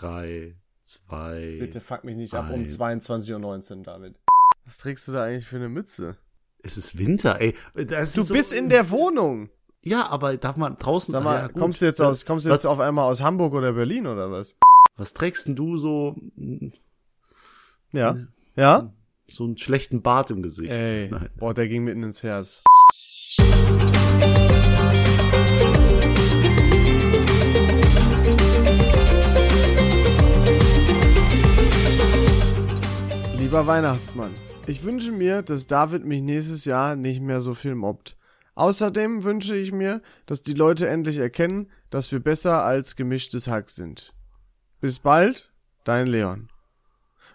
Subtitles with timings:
[0.00, 1.56] Drei, zwei.
[1.60, 2.78] Bitte fuck mich nicht ab um eins.
[2.78, 4.20] 22.19 Uhr, David.
[4.64, 6.16] Was trägst du da eigentlich für eine Mütze?
[6.62, 7.54] Es ist Winter, ey.
[7.74, 9.50] Das Du ist so- bist in der Wohnung.
[9.82, 11.12] Ja, aber darf man draußen.
[11.12, 13.54] Sag mal, Ja, kommst du jetzt aus, kommst du was, jetzt auf einmal aus Hamburg
[13.54, 14.56] oder Berlin oder was?
[14.96, 16.16] Was trägst denn du so?
[17.92, 18.16] Ja.
[18.56, 18.92] Ja?
[19.26, 20.70] So einen schlechten Bart im Gesicht.
[20.70, 21.30] Ey, Nein.
[21.36, 22.62] boah, der ging mitten ins Herz.
[33.50, 34.32] Lieber Weihnachtsmann,
[34.68, 38.16] ich wünsche mir, dass David mich nächstes Jahr nicht mehr so viel mobbt.
[38.54, 43.68] Außerdem wünsche ich mir, dass die Leute endlich erkennen, dass wir besser als gemischtes Hack
[43.68, 44.14] sind.
[44.80, 45.50] Bis bald,
[45.82, 46.48] dein Leon.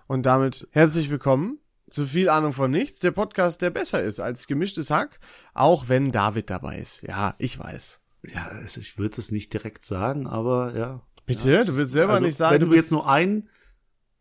[0.08, 4.48] Und damit herzlich willkommen zu viel Ahnung von nichts, der Podcast, der besser ist als
[4.48, 5.20] gemischtes Hack,
[5.54, 7.02] auch wenn David dabei ist.
[7.02, 8.00] Ja, ich weiß.
[8.34, 11.02] Ja, also ich würde es nicht direkt sagen, aber ja.
[11.26, 11.66] Bitte?
[11.66, 13.50] Du willst selber Also, nicht sagen, wenn du, bist- jetzt nur einen,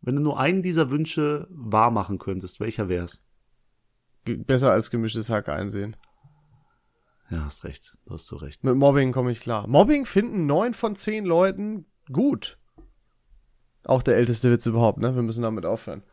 [0.01, 3.25] wenn du nur einen dieser Wünsche wahr machen könntest, welcher wär's?
[4.25, 5.95] besser als gemischtes Hack einsehen.
[7.29, 7.97] Ja, hast recht.
[8.05, 8.63] Du hast so recht.
[8.63, 9.67] Mit Mobbing komme ich klar.
[9.67, 12.59] Mobbing finden neun von zehn Leuten gut.
[13.83, 15.15] Auch der älteste Witz überhaupt, ne?
[15.15, 16.03] Wir müssen damit aufhören.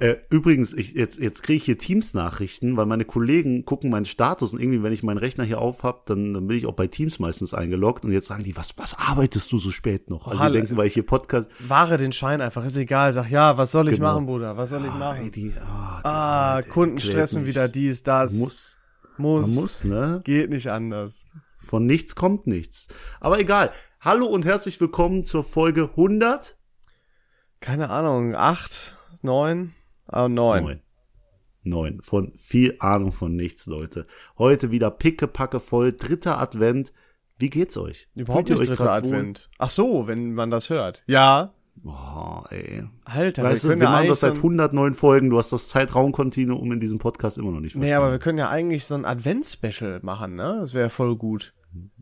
[0.00, 4.52] Äh, übrigens, ich, jetzt, jetzt kriege ich hier Teams-Nachrichten, weil meine Kollegen gucken meinen Status
[4.52, 6.88] und irgendwie, wenn ich meinen Rechner hier auf hab, dann, dann bin ich auch bei
[6.88, 10.26] Teams meistens eingeloggt und jetzt sagen die, was, was arbeitest du so spät noch?
[10.26, 11.48] Also die denken, weil ich hier Podcast.
[11.60, 13.12] Wahre den Schein einfach, ist egal.
[13.12, 14.14] Sag, ja, was soll ich Genau.
[14.14, 14.56] machen, Bruder?
[14.56, 15.30] Was soll ich Ah, machen?
[15.32, 17.50] die, ah, die, Ah, die Kunden stressen mich.
[17.50, 18.32] wieder dies, das.
[18.34, 18.76] Muss,
[19.16, 19.54] muss.
[19.54, 20.22] muss, ne?
[20.24, 21.22] Geht nicht anders.
[21.58, 22.88] Von nichts kommt nichts.
[23.20, 23.70] Aber egal.
[24.00, 26.56] Hallo und herzlich willkommen zur Folge 100.
[27.60, 29.72] Keine Ahnung, acht, neun,
[30.06, 30.64] ah, neun.
[30.64, 30.80] Neun.
[31.62, 32.00] Neun.
[32.02, 34.06] Von viel Ahnung von nichts, Leute.
[34.38, 35.92] Heute wieder pickepacke voll.
[35.92, 36.92] Dritter Advent.
[37.38, 38.08] Wie geht's euch?
[38.14, 39.14] Überhaupt Fühlt nicht dritter grad wohl?
[39.14, 39.50] Advent.
[39.58, 41.02] Ach so, wenn man das hört.
[41.06, 41.52] Ja.
[41.76, 42.84] Boah, ey.
[43.04, 45.30] Alter, Weißt wir du, können wir ja machen das seit so ein, 109 Folgen.
[45.30, 48.02] Du hast das Zeitraumkontinuum in diesem Podcast immer noch nicht Nee, verstanden.
[48.04, 50.58] aber wir können ja eigentlich so ein Advents-Special machen, ne?
[50.60, 51.52] Das wäre voll gut.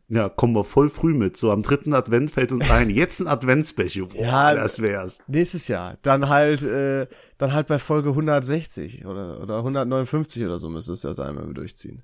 [0.08, 1.36] Ja, kommen wir voll früh mit.
[1.36, 2.90] So am dritten Advent fällt uns ein.
[2.90, 4.06] Jetzt ein Adventsspecial.
[4.06, 5.22] Boah, Ja, das wär's.
[5.26, 5.96] Nächstes Jahr.
[6.02, 7.06] Dann halt, äh,
[7.38, 11.46] dann halt bei Folge 160 oder, oder 159 oder so müsste es ja sein, wenn
[11.46, 12.02] wir durchziehen.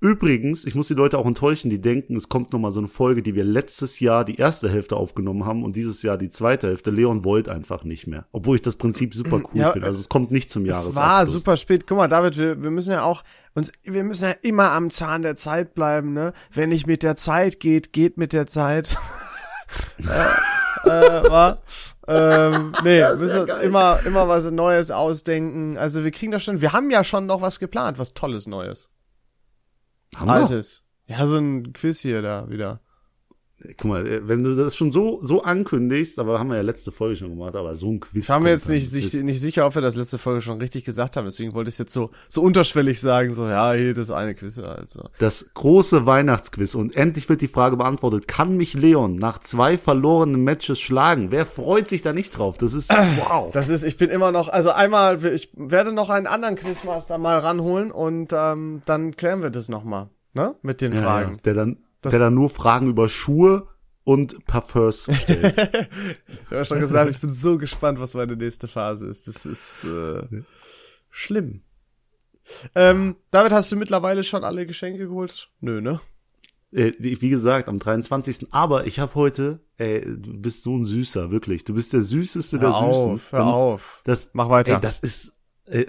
[0.00, 2.88] Übrigens, ich muss die Leute auch enttäuschen, die denken, es kommt noch mal so eine
[2.88, 6.68] Folge, die wir letztes Jahr die erste Hälfte aufgenommen haben und dieses Jahr die zweite
[6.68, 6.90] Hälfte.
[6.90, 8.26] Leon wollte einfach nicht mehr.
[8.32, 9.86] Obwohl ich das Prinzip super cool Ja, finde.
[9.86, 11.02] Also es kommt nicht zum Es Jahresabschluss.
[11.02, 11.86] war super spät.
[11.86, 13.24] Guck mal, David, wir, wir müssen ja auch
[13.54, 16.34] uns, wir müssen ja immer am Zahn der Zeit bleiben, ne?
[16.52, 18.94] Wenn nicht mit der Zeit geht, geht mit der Zeit.
[19.98, 21.62] äh, äh, war,
[22.06, 25.78] ähm, nee, ist müssen ja immer, immer was Neues ausdenken.
[25.78, 28.90] Also wir kriegen das schon, wir haben ja schon noch was geplant, was Tolles Neues.
[30.20, 30.32] Wir?
[30.32, 30.82] Altes.
[31.06, 32.80] Ja, so ein Quiz hier da wieder.
[33.78, 36.92] Guck mal, äh, wenn du das schon so, so ankündigst, aber haben wir ja letzte
[36.92, 38.24] Folge schon gemacht, aber so ein Quiz.
[38.24, 40.84] Ich war mir jetzt nicht, sich, nicht sicher, ob wir das letzte Folge schon richtig
[40.84, 44.10] gesagt haben, deswegen wollte ich es jetzt so, so unterschwellig sagen, so, ja, hier, das
[44.10, 45.08] eine Quiz, also.
[45.18, 50.44] Das große Weihnachtsquiz und endlich wird die Frage beantwortet, kann mich Leon nach zwei verlorenen
[50.44, 51.30] Matches schlagen?
[51.30, 52.58] Wer freut sich da nicht drauf?
[52.58, 53.50] Das ist, wow.
[53.52, 57.38] Das ist, ich bin immer noch, also einmal, ich werde noch einen anderen Quizmaster mal
[57.38, 60.56] ranholen und ähm, dann klären wir das nochmal, ne?
[60.60, 61.30] Mit den Ja, Fragen.
[61.36, 63.66] Ja, der dann, Das- der dann nur Fragen über Schuhe
[64.04, 65.56] und Parfums stellt.
[66.46, 69.26] Ich habe schon gesagt, ich bin so gespannt, was meine nächste Phase ist.
[69.26, 70.22] Das ist äh,
[71.10, 71.62] schlimm.
[72.76, 75.50] Ähm, David, hast du mittlerweile schon alle Geschenke geholt?
[75.60, 76.00] Nö, ne?
[76.72, 78.48] äh, wie gesagt, am 23.
[78.52, 81.64] Aber ich habe heute, ey, du bist so ein Süßer, wirklich.
[81.64, 83.12] Du bist der Süßeste der Hör Süßen.
[83.12, 84.00] auf, hör auf.
[84.04, 84.74] Das, Mach weiter.
[84.74, 85.35] Ey, das ist.
[85.68, 85.86] Äh,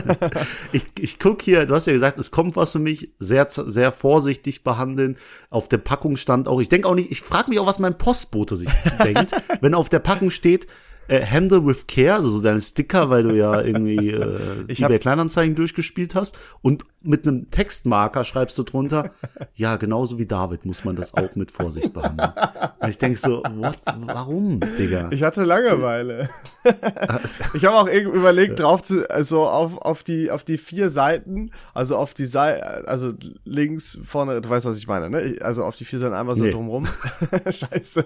[0.72, 3.92] ich ich guck hier, du hast ja gesagt, es kommt was für mich, sehr sehr
[3.92, 5.16] vorsichtig behandeln.
[5.50, 7.98] Auf der Packung stand auch, ich denke auch nicht, ich frage mich auch, was mein
[7.98, 8.68] Postbote sich
[9.04, 10.66] denkt, wenn auf der Packung steht
[11.10, 14.98] äh, Handle with Care, also so deine Sticker, weil du ja irgendwie äh, Ich eBay
[14.98, 19.10] Kleinanzeigen durchgespielt hast und mit einem Textmarker schreibst du drunter,
[19.54, 22.30] ja, genauso wie David muss man das auch mit Vorsicht behandeln.
[22.78, 25.08] Und ich denk so, what, warum, Digga?
[25.10, 26.28] Ich hatte Langeweile.
[27.54, 31.96] ich habe auch überlegt, drauf zu, also auf, auf die, auf die vier Seiten, also
[31.96, 33.12] auf die Seite, also
[33.44, 35.38] links, vorne, du weißt, was ich meine, ne?
[35.40, 36.50] Also auf die vier Seiten einmal so Nee.
[36.50, 36.86] drumrum.
[37.44, 38.04] Scheiße.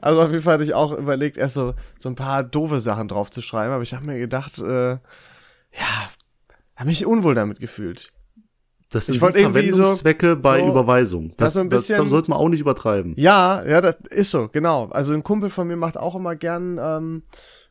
[0.00, 3.08] Also auf jeden Fall hatte ich auch überlegt, erst so, so ein paar doofe Sachen
[3.08, 4.98] drauf zu schreiben, aber ich habe mir gedacht, äh, ja,
[6.76, 8.10] habe mich unwohl damit gefühlt.
[8.92, 11.32] Das sind Ich die irgendwie so- Verwendungszwecke bei so- Überweisung.
[11.36, 13.14] Das, so ein das, bisschen- das sollte man auch nicht übertreiben.
[13.16, 14.86] Ja, ja, das ist so, genau.
[14.88, 17.22] Also ein Kumpel von mir macht auch immer gern ähm,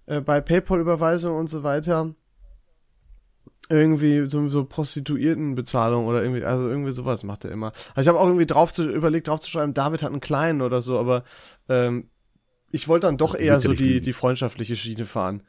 [0.09, 2.13] äh, bei PayPal-Überweisungen und so weiter
[3.71, 7.71] irgendwie so, so Prostituiertenbezahlung oder irgendwie, also irgendwie sowas macht er immer.
[7.93, 10.63] Also ich habe auch irgendwie drauf zu, überlegt, drauf zu schreiben, David hat einen kleinen
[10.63, 11.23] oder so, aber
[11.67, 12.09] ähm,
[12.71, 15.43] Ich wollte dann doch eher so die, die freundschaftliche Schiene fahren.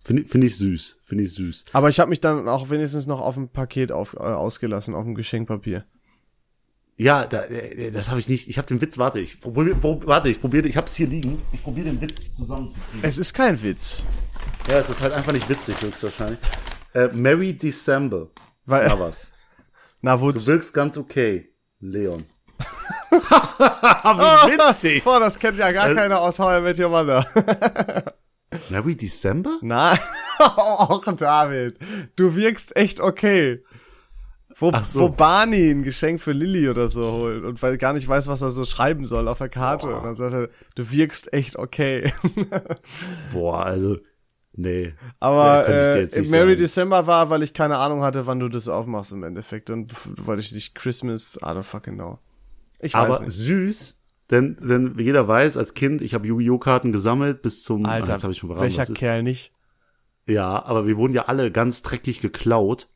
[0.00, 1.00] Finde find ich süß.
[1.02, 1.64] Finde ich süß.
[1.72, 5.04] Aber ich habe mich dann auch wenigstens noch auf ein Paket auf, äh, ausgelassen, auf
[5.04, 5.84] dem Geschenkpapier.
[6.96, 8.48] Ja, da, äh, das habe ich nicht.
[8.48, 11.08] Ich habe den Witz, warte, ich probier, prob, warte, ich probiere, ich habe es hier
[11.08, 11.42] liegen.
[11.52, 13.00] Ich probiere den Witz zusammenzukriegen.
[13.02, 14.04] Es ist kein Witz.
[14.68, 16.38] Ja, es ist halt einfach nicht witzig, höchstwahrscheinlich.
[16.94, 18.28] Äh, Merry December.
[18.66, 19.32] Weil, Ja, was?
[20.02, 20.46] na, Du wo's?
[20.46, 21.50] wirkst ganz okay,
[21.80, 22.24] Leon.
[23.10, 25.02] Wie witzig.
[25.04, 27.26] Boah, das kennt ja gar Äh, keiner aus How I Met Your Mother.
[28.70, 29.58] Merry December?
[29.62, 29.98] Na,
[30.38, 31.76] auch David,
[32.14, 33.64] du wirkst echt okay.
[34.56, 35.00] Wo, Ach so.
[35.00, 38.40] wo Barney ein Geschenk für Lilly oder so holt und weil gar nicht weiß, was
[38.40, 39.88] er so schreiben soll auf der Karte.
[39.88, 42.12] Und dann sagt er, du wirkst echt okay.
[43.32, 43.98] Boah, also,
[44.52, 44.94] nee.
[45.18, 46.56] Aber äh, Merry sagen.
[46.58, 49.70] December war, weil ich keine Ahnung hatte, wann du das aufmachst im Endeffekt.
[49.70, 49.92] Und
[50.24, 52.18] weil ich nicht Christmas, I don't fucking know.
[52.78, 53.34] Ich weiß Aber nicht.
[53.34, 56.58] süß, denn, denn jeder weiß, als Kind, ich habe Yu-Gi-Oh!
[56.58, 58.92] Karten gesammelt bis zum, ah, Alter, jetzt habe ich schon verraten, welcher.
[58.92, 59.52] Kerl nicht?
[60.26, 62.88] Ja, aber wir wurden ja alle ganz dreckig geklaut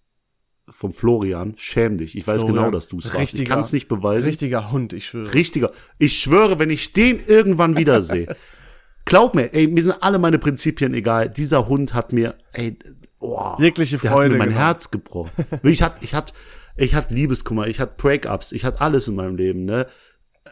[0.71, 1.55] vom Florian.
[1.57, 2.17] Schäm dich.
[2.17, 3.35] Ich weiß Florian, genau, dass du es warst.
[3.35, 4.25] Ich kann es nicht beweisen.
[4.25, 5.35] Richtiger Hund, ich schwöre.
[5.35, 5.71] Richtiger.
[5.99, 8.35] Ich schwöre, wenn ich den irgendwann wiedersehe.
[9.05, 11.31] Glaub mir, ey, mir sind alle meine Prinzipien egal.
[11.31, 12.79] Dieser Hund hat mir, ey,
[13.21, 14.65] oh, Jegliche der Freude hat mir mein gemacht.
[14.65, 15.31] Herz gebrochen.
[15.63, 16.35] ich hatte, ich hatte,
[16.77, 19.87] ich hatte Liebeskummer, ich hatte Breakups, ich hatte alles in meinem Leben, ne?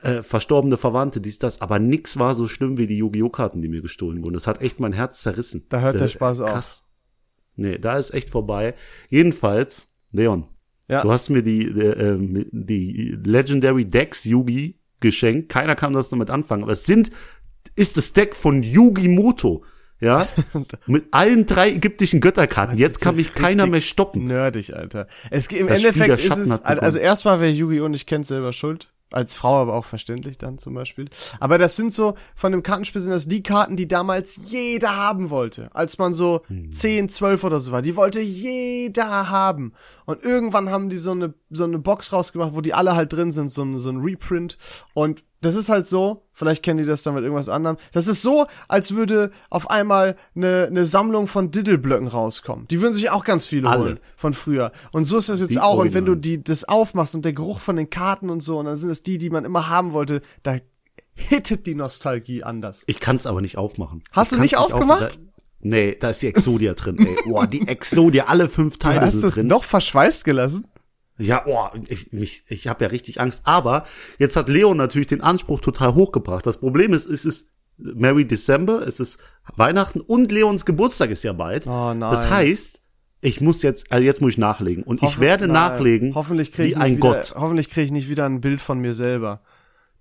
[0.02, 3.30] Äh, verstorbene Verwandte, dies, das, aber nix war so schlimm wie die Yu-Gi-Oh!
[3.30, 4.34] Karten, die mir gestohlen wurden.
[4.34, 5.66] Das hat echt mein Herz zerrissen.
[5.68, 6.50] Da hört der Äh, Spaß auf.
[6.50, 6.82] Krass.
[7.56, 8.74] Nee, da ist echt vorbei.
[9.08, 10.48] Jedenfalls, Leon,
[10.88, 11.02] Ja.
[11.02, 15.48] Du hast mir die, die, ähm, die Legendary Decks Yugi geschenkt.
[15.48, 16.62] Keiner kann das damit anfangen.
[16.62, 17.10] Aber es sind,
[17.74, 19.64] ist das Deck von Yugi Moto.
[19.98, 20.28] Ja,
[20.86, 22.76] mit allen drei ägyptischen Götterkarten.
[22.76, 24.26] Jetzt kann mich keiner mehr stoppen.
[24.26, 25.06] Nerdig, Alter.
[25.30, 27.88] Es geht im Das Endeffekt ist es, also erstmal wer Yu-Gi-Oh!
[27.88, 28.92] nicht kennt, selber schuld.
[29.12, 31.08] Als Frau aber auch verständlich dann zum Beispiel.
[31.38, 35.30] Aber das sind so, von dem Kartenspiel sind das die Karten, die damals jeder haben
[35.30, 35.68] wollte.
[35.74, 36.72] Als man so Hm.
[36.72, 37.82] 10, 12 oder so war.
[37.82, 39.72] Die wollte jeder haben.
[40.06, 43.30] Und irgendwann haben die so eine, so eine Box rausgebracht, wo die alle halt drin
[43.30, 44.58] sind, so ein, so ein Reprint.
[44.92, 47.76] Und das ist halt so, vielleicht kennen die das dann mit irgendwas anderem.
[47.92, 52.68] Das ist so, als würde auf einmal eine, eine Sammlung von Diddleblöcken rauskommen.
[52.68, 53.80] Die würden sich auch ganz viele Alle.
[53.82, 54.72] holen von früher.
[54.92, 55.78] Und so ist das jetzt Die auch.
[55.78, 58.66] Und wenn du die das aufmachst und der Geruch von den Karten und so, und
[58.66, 60.58] dann sind es die, die man immer haben wollte, da
[61.14, 62.82] hittet die Nostalgie anders.
[62.86, 64.02] Ich kann es aber nicht aufmachen.
[64.12, 65.02] Hast Ich du nicht aufgemacht?
[65.02, 65.32] aufmachen.
[65.60, 67.16] Nee, da ist die Exodia drin, ey.
[67.24, 69.46] Boah, die Exodia, alle fünf Teile Hast sind du es drin.
[69.46, 70.66] noch verschweißt gelassen?
[71.18, 73.42] Ja, boah, ich, mich, ich habe ja richtig Angst.
[73.44, 73.86] Aber
[74.18, 76.46] jetzt hat Leon natürlich den Anspruch total hochgebracht.
[76.46, 79.18] Das Problem ist, es ist Merry December, es ist
[79.56, 81.66] Weihnachten und Leons Geburtstag ist ja bald.
[81.66, 82.00] Oh nein.
[82.00, 82.80] Das heißt,
[83.22, 84.82] ich muss jetzt, also jetzt muss ich nachlegen.
[84.82, 85.54] Und ich Hoffe- werde Nein.
[85.54, 87.34] nachlegen Hoffentlich kriege wie ich ein wieder, Gott.
[87.36, 89.40] Hoffentlich kriege ich nicht wieder ein Bild von mir selber.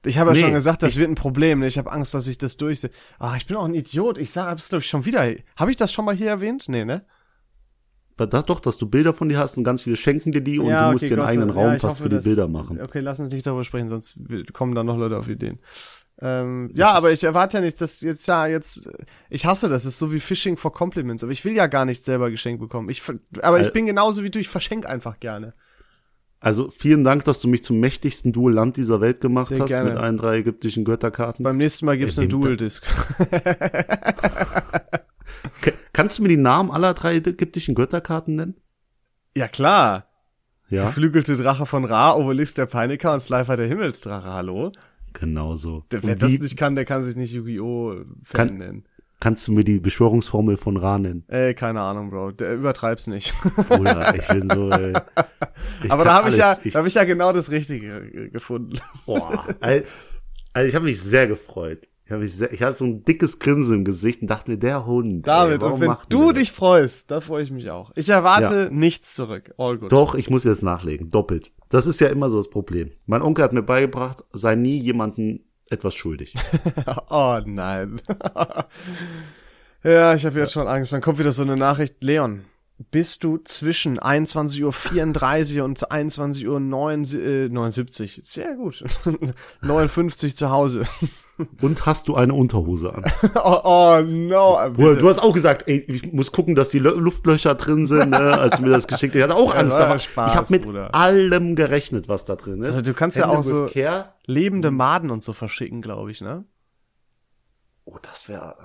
[0.05, 1.59] Ich habe ja Nee, schon gesagt, das ich- wird ein Problem.
[1.59, 1.67] ne?
[1.67, 2.91] Ich habe Angst, dass ich das durchsehe.
[3.17, 4.17] Ah, ich bin auch ein Idiot.
[4.19, 5.25] Ich sage es glaube ich schon wieder.
[5.55, 6.65] Habe ich das schon mal hier erwähnt?
[6.67, 7.05] Nee, ne?
[8.17, 10.67] Das doch, dass du Bilder von dir hast und ganz viele schenken dir die und
[10.69, 11.49] Ja, du musst okay, dir einen eigenen.
[11.49, 12.79] Raum Ja, fast hoffe, für die dass- Bilder machen.
[12.81, 14.17] Okay, lass uns nicht darüber sprechen, sonst
[14.53, 15.59] kommen da noch Leute auf Ideen.
[16.21, 18.89] Ähm, ja, aber ich erwarte ja nicht, dass jetzt ja jetzt
[19.29, 22.05] ich hasse das, ist so wie Phishing for Compliments, aber ich will ja gar nicht
[22.05, 22.87] selber geschenkt bekommen.
[22.89, 23.01] Ich
[23.41, 25.53] aber ich bin genauso wie du, ich verschenk einfach gerne.
[26.39, 29.89] Also vielen Dank, dass du mich zum mächtigsten Duelland dieser Welt gemacht Sehr hast gerne.
[29.91, 31.43] mit allen drei ägyptischen Götterkarten.
[31.43, 32.83] Beim nächsten Mal gibt's Ja, eine dem- Dual Disc.
[32.85, 34.81] K-
[35.95, 38.55] Kannst du mir die Namen aller drei ägyptischen Götterkarten nennen?
[39.37, 40.09] ja klar.
[40.67, 44.71] Ja, Geflügelte Drache von Ra, Obelix der Peiniker und Slifer der Himmelsdrache, hallo?
[45.13, 45.85] genau so.
[45.91, 47.93] Der, wer Und das nicht kann, der kann sich nicht Yu-Gi-Oh!
[48.33, 48.83] Kann- Fan nennen.
[49.21, 51.23] Kannst du mir die Beschwörungsformel von Ra nennen?
[51.29, 52.31] Ey, keine Ahnung, Bro.
[52.31, 53.33] Der übertreib's nicht.
[53.69, 54.67] Bruder, ich bin so.
[54.67, 56.73] Ich Aber kann da habe ich ja, alles.
[56.73, 58.77] da habe ich ja genau das Richtige gefunden.
[59.05, 59.85] boah, also,
[60.51, 61.87] also ich habe mich sehr gefreut.
[62.05, 64.57] Ich, hab mich sehr, ich hatte so ein dickes Grinsen im Gesicht und dachte mir,
[64.57, 65.25] der Hund.
[65.25, 67.91] David, ey, und wenn du dich freust, da freue ich mich auch.
[67.95, 69.55] Ich erwarte nichts zurück.
[69.57, 69.91] All good.
[69.91, 71.51] Doch, ich muss jetzt nachlegen, doppelt.
[71.69, 72.91] Das ist ja immer so das Problem.
[73.07, 76.35] Mein Onkel hat mir beigebracht, sei nie jemanden etwas schuldig.
[77.09, 77.99] Oh nein.
[79.83, 80.93] ja, ich habe jetzt schon Angst.
[80.93, 82.03] Dann kommt wieder so eine Nachricht.
[82.03, 82.45] Leon,
[82.91, 88.21] bist du zwischen 21.34 Uhr und 21.79 Uhr 79?
[88.23, 88.83] Sehr gut.
[89.61, 90.83] 59 zu Hause.
[91.61, 93.03] Und hast du eine Unterhose an?
[93.35, 94.55] oh, oh no.
[94.73, 94.97] Bruder, bitte.
[94.97, 98.17] du hast auch gesagt, ey, ich muss gucken, dass die Lö- Luftlöcher drin sind, ne,
[98.39, 99.17] als du mir das geschickt hast.
[99.17, 100.95] Ich hatte auch Ja, Angst, ja aber Spaß, ich habe mit Bruder.
[100.95, 102.67] allem gerechnet, was da drin ist.
[102.67, 104.13] Also, du kannst ja Hände auch so- Care.
[104.25, 106.45] Lebende Maden und so verschicken, glaube ich, ne?
[107.83, 108.55] Oh, das wäre.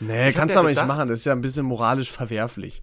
[0.00, 1.08] Nee, Ich kannst ja du aber nicht gedacht- machen.
[1.08, 2.82] Das ist ja ein bisschen moralisch verwerflich.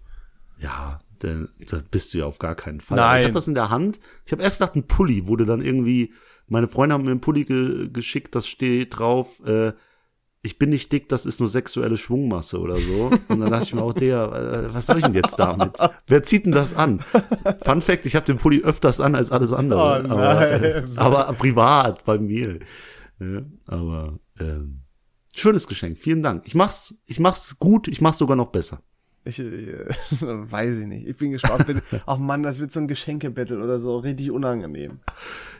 [0.58, 2.96] Ja, denn, da bist du ja auf gar keinen Fall.
[2.96, 3.06] Nein.
[3.08, 3.98] Aber Ich habe das in der Hand.
[4.26, 6.12] Ich habe erst gedacht, ein Pulli wurde dann irgendwie.
[6.52, 9.40] Meine Freunde haben mir einen Pulli ge geschickt, das steht drauf.
[9.46, 9.72] Äh,
[10.42, 13.10] ich bin nicht dick, das ist nur sexuelle Schwungmasse oder so.
[13.28, 15.78] Und dann dachte ich mir auch, der, äh, was soll ich denn jetzt damit?
[16.06, 17.00] Wer zieht denn das an?
[17.64, 19.80] Fun Fact, ich habe den Pulli öfters an als alles andere.
[19.80, 22.58] Oh aber, äh, aber privat bei mir.
[23.18, 24.82] Ja, aber ähm,
[25.34, 26.42] schönes Geschenk, vielen Dank.
[26.44, 28.82] Ich mach's, ich mach's gut, ich mach's sogar noch besser.
[29.24, 29.84] Ich äh,
[30.20, 31.06] weiß ich nicht.
[31.06, 31.66] Ich bin gespannt.
[31.66, 33.98] Bin, ach Mann, das wird so ein Geschenkebattle oder so.
[33.98, 35.00] Richtig unangenehm.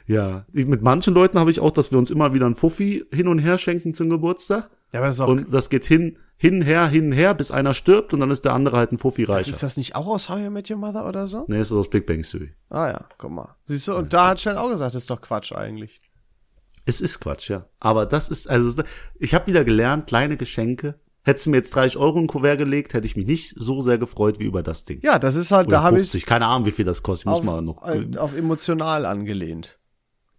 [0.05, 3.05] Ja, ich, mit manchen Leuten habe ich auch, dass wir uns immer wieder ein Fuffi
[3.13, 4.69] hin und her schenken zum Geburtstag.
[4.91, 7.73] Ja, aber das ist auch, Und das geht hin, hin, her, hin, her, bis einer
[7.73, 9.49] stirbt und dann ist der andere halt ein Fuffi das reicher.
[9.49, 11.45] ist das nicht auch aus How I Met Your Mother oder so?
[11.47, 12.51] nee, ist aus Big Bang Theory.
[12.69, 13.55] Ah ja, guck mal.
[13.65, 16.01] Siehst du, und da hat Shell auch gesagt, das ist doch Quatsch eigentlich.
[16.85, 17.65] Es ist Quatsch, ja.
[17.79, 18.83] Aber das ist, also
[19.17, 20.99] ich habe wieder gelernt, kleine Geschenke.
[21.25, 23.97] Hättest du mir jetzt 30 Euro in Kuvert gelegt, hätte ich mich nicht so sehr
[23.97, 24.99] gefreut wie über das Ding.
[25.03, 27.21] Ja, das ist halt, Oder da habe ich 50, keine Ahnung, wie viel das kostet.
[27.27, 29.79] Ich muss auf, mal noch äh, auf emotional angelehnt.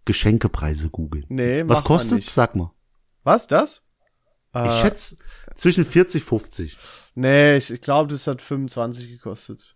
[0.05, 1.25] Geschenkepreise googeln.
[1.29, 2.33] Nee, Was man kostet's?
[2.33, 2.71] Sag mal.
[3.23, 3.81] Was, das?
[4.53, 5.17] Ich Äh, schätze
[5.55, 6.77] zwischen 40, 50.
[7.15, 9.75] Nee, ich, ich glaube, das hat 25 gekostet.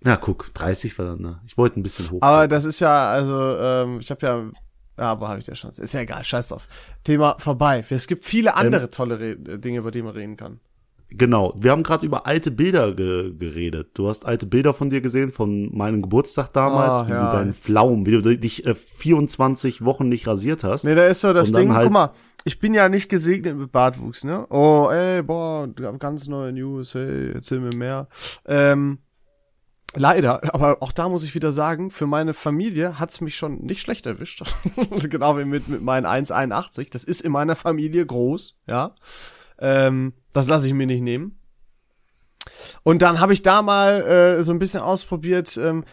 [0.00, 1.40] Na, guck, 30 war dann, ne?
[1.46, 2.20] Ich wollte ein bisschen hoch.
[2.20, 4.50] Aber das ist ja, also, ähm, ich habe ja,
[4.96, 5.70] aber habe ich ja schon.
[5.70, 6.66] Ist ja egal, scheiß drauf.
[7.04, 7.84] Thema vorbei.
[7.88, 10.60] Es gibt viele andere tolle Re Dinge, über die man reden kann.
[11.10, 13.90] Genau, wir haben gerade über alte Bilder ge geredet.
[13.94, 17.30] Du hast alte Bilder von dir gesehen, von meinem Geburtstag damals, Ah, wie ja.
[17.30, 20.84] du deinen Pflaumen, wie du dich äh, 24 Wochen nicht rasiert hast.
[20.84, 22.10] Nee, da ist so das Ding, halt- guck mal,
[22.44, 24.46] ich bin ja nicht gesegnet mit Bartwuchs, ne?
[24.50, 28.08] Oh, ey, boah, ganz neue News, hey, erzähl mir mehr.
[28.46, 28.98] Ähm,
[29.96, 33.80] leider, aber auch da muss ich wieder sagen, für meine Familie hat's mich schon nicht
[33.80, 34.44] schlecht erwischt.
[35.08, 36.90] genau wie mit, mit meinen 1,81.
[36.90, 38.94] Das ist in meiner Familie groß, ja.
[39.58, 41.38] Ähm, das lasse ich mir nicht nehmen.
[42.82, 45.84] Und dann habe ich da mal äh, so ein bisschen ausprobiert, ähm,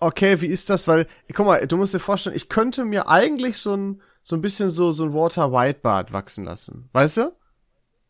[0.00, 0.88] okay, wie ist das?
[0.88, 4.42] Weil, guck mal, du musst dir vorstellen, ich könnte mir eigentlich so ein, so ein
[4.42, 6.88] bisschen so, so ein Walter White Bart wachsen lassen.
[6.92, 7.32] Weißt du?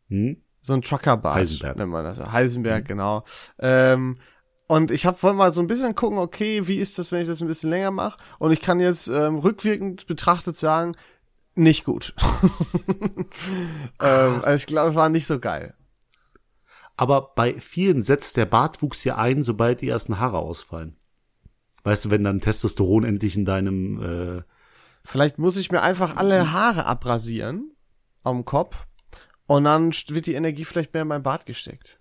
[0.09, 0.43] Hm?
[0.61, 1.37] So ein Truckerbart.
[1.37, 1.77] Heisenberg.
[1.77, 2.21] Nennt man das.
[2.21, 3.25] Heisenberg, genau.
[3.59, 4.19] Ähm,
[4.69, 7.27] und ich habe wollte mal so ein bisschen gucken, okay, wie ist das, wenn ich
[7.27, 8.19] das ein bisschen länger mache?
[8.39, 10.95] Und ich kann jetzt ähm, rückwirkend betrachtet sagen,
[11.55, 12.15] nicht gut.
[14.01, 15.75] ähm, also ich glaube, es war nicht so geil.
[16.99, 20.99] Aber bei vielen setzt der Bartwuchs ja ein, sobald die ersten Haare ausfallen.
[21.85, 24.03] Weißt du, wenn dann Testosteron endlich in deinem
[24.39, 24.43] äh,
[25.03, 27.73] Vielleicht muss ich mir einfach alle Haare abrasieren
[28.23, 28.87] am Kopf
[29.47, 31.99] und dann wird die Energie vielleicht mehr in mein Bart gesteckt.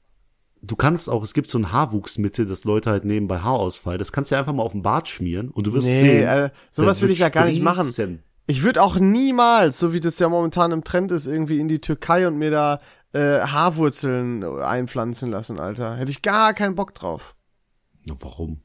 [0.67, 3.97] Du kannst auch, es gibt so ein Haarwuchsmittel, das Leute halt nehmen bei Haarausfall.
[3.97, 6.27] Das kannst du ja einfach mal auf den Bart schmieren und du wirst Nee, sehen.
[6.27, 8.19] äh, sowas wird ich ja gar nicht machen.
[8.47, 11.79] Ich würde auch niemals, so wie das ja momentan im Trend ist, irgendwie in die
[11.79, 12.79] Türkei und mir da
[13.13, 15.95] äh, Haarwurzeln einpflanzen lassen, Alter.
[15.95, 17.36] Hätte ich gar keinen Bock drauf.
[18.05, 18.62] Na, warum?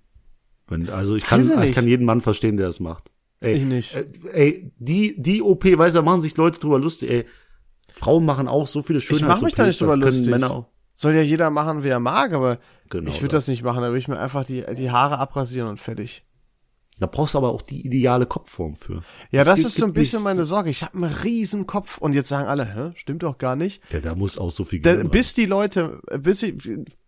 [0.69, 1.75] Wenn, also ich kann, ich ich nicht.
[1.75, 3.11] kann jeden Mann verstehen, der das macht.
[3.41, 3.95] Ey, Ich nicht.
[3.95, 7.25] Äh, ey, die, die OP, weißt du, da machen sich Leute drüber lustig, ey.
[7.93, 10.29] Frauen machen auch so viele Schönheits mach mich da nicht drüber lustig.
[10.31, 10.72] Männer auch.
[10.95, 12.59] Soll ja jeder machen, wie er mag, aber
[12.91, 13.81] Genau ich würde das nicht machen.
[13.81, 16.25] Da würde ich mir einfach die, die Haare abrasieren und fertig.
[17.03, 19.03] Da brauchst du aber auch die ideale Kopfform für.
[19.33, 20.71] Ja, das gibt- ist so ein bisschen meine Sorge.
[20.71, 23.83] Ich habe einen riesen Kopf und jetzt sagen alle, hä, stimmt doch gar nicht.
[23.93, 26.55] Ja, da muss auch so viel Da, bis die Leute, bis ich,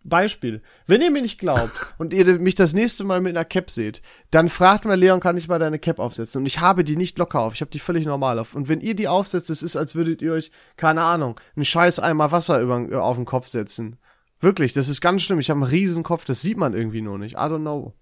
[0.03, 3.71] Beispiel, wenn ihr mir nicht glaubt und ihr mich das nächste Mal mit einer Cap
[3.71, 6.41] seht, dann fragt mal Leon, kann ich mal deine Cap aufsetzen?
[6.41, 8.53] Und ich habe die nicht locker auf, ich habe die völlig normal auf.
[8.53, 11.99] Und wenn ihr die aufsetzt, es ist, als würdet ihr euch, keine Ahnung, einen scheiß
[11.99, 13.97] Eimer Wasser über, auf den Kopf setzen.
[14.41, 15.39] Wirklich, das ist ganz schlimm.
[15.39, 17.35] Ich habe einen riesen Kopf, das sieht man irgendwie nur nicht.
[17.35, 17.93] I don't know.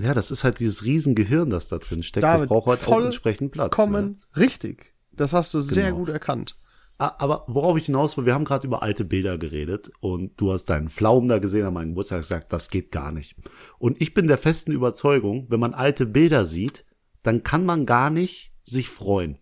[0.00, 2.24] Ja, das ist halt dieses Riesengehirn, das da drin steckt.
[2.24, 3.72] David, das braucht halt auch entsprechend Platz.
[3.76, 3.84] Ne?
[3.84, 4.94] Kommen richtig.
[5.12, 5.98] Das hast du sehr Genau.
[5.98, 6.54] gut erkannt.
[7.00, 10.64] Aber worauf ich hinaus will, wir haben gerade über alte Bilder geredet und du hast
[10.66, 13.36] deinen Pflaumen da gesehen an meinem Geburtstag gesagt, das geht gar nicht.
[13.78, 16.84] Und ich bin der festen Überzeugung, wenn man alte Bilder sieht,
[17.22, 19.38] dann kann man gar nicht sich freuen.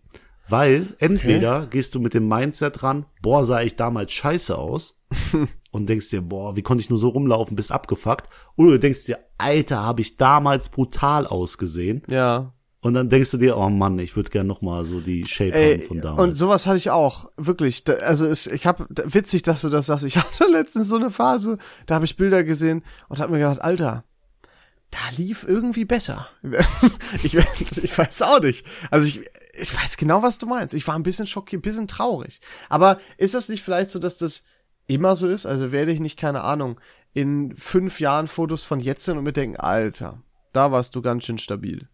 [0.47, 4.96] Weil entweder gehst du mit dem Mindset ran, boah, sah ich damals scheiße aus
[5.71, 8.29] und denkst dir, boah, wie konnte ich nur so rumlaufen, bist abgefuckt.
[8.55, 12.03] Oder du denkst dir, Alter, habe ich damals brutal ausgesehen.
[12.09, 12.53] Ja.
[12.81, 15.51] Und dann denkst du dir, oh Mann, ich würde gern noch mal so die Shape
[15.51, 16.19] haben Ey, von damals.
[16.19, 17.83] und sowas hatte ich auch, wirklich.
[17.83, 20.05] Da, also es, ich habe witzig, dass du das sagst.
[20.05, 23.61] Ich hatte letztens so eine Phase, da habe ich Bilder gesehen und habe mir gedacht,
[23.61, 24.03] Alter,
[24.91, 26.29] da lief irgendwie besser.
[27.23, 28.65] ich, ich weiß auch nicht.
[28.89, 29.21] Also ich,
[29.53, 30.73] ich weiß genau, was du meinst.
[30.73, 32.39] Ich war ein bisschen schockiert, ein bisschen traurig.
[32.69, 34.43] Aber ist das nicht vielleicht so, dass das
[34.87, 35.45] immer so ist?
[35.45, 36.79] Also werde ich nicht, keine Ahnung,
[37.13, 41.25] in fünf Jahren Fotos von jetzt sehen und mir denken, Alter, da warst du ganz
[41.25, 41.87] schön stabil.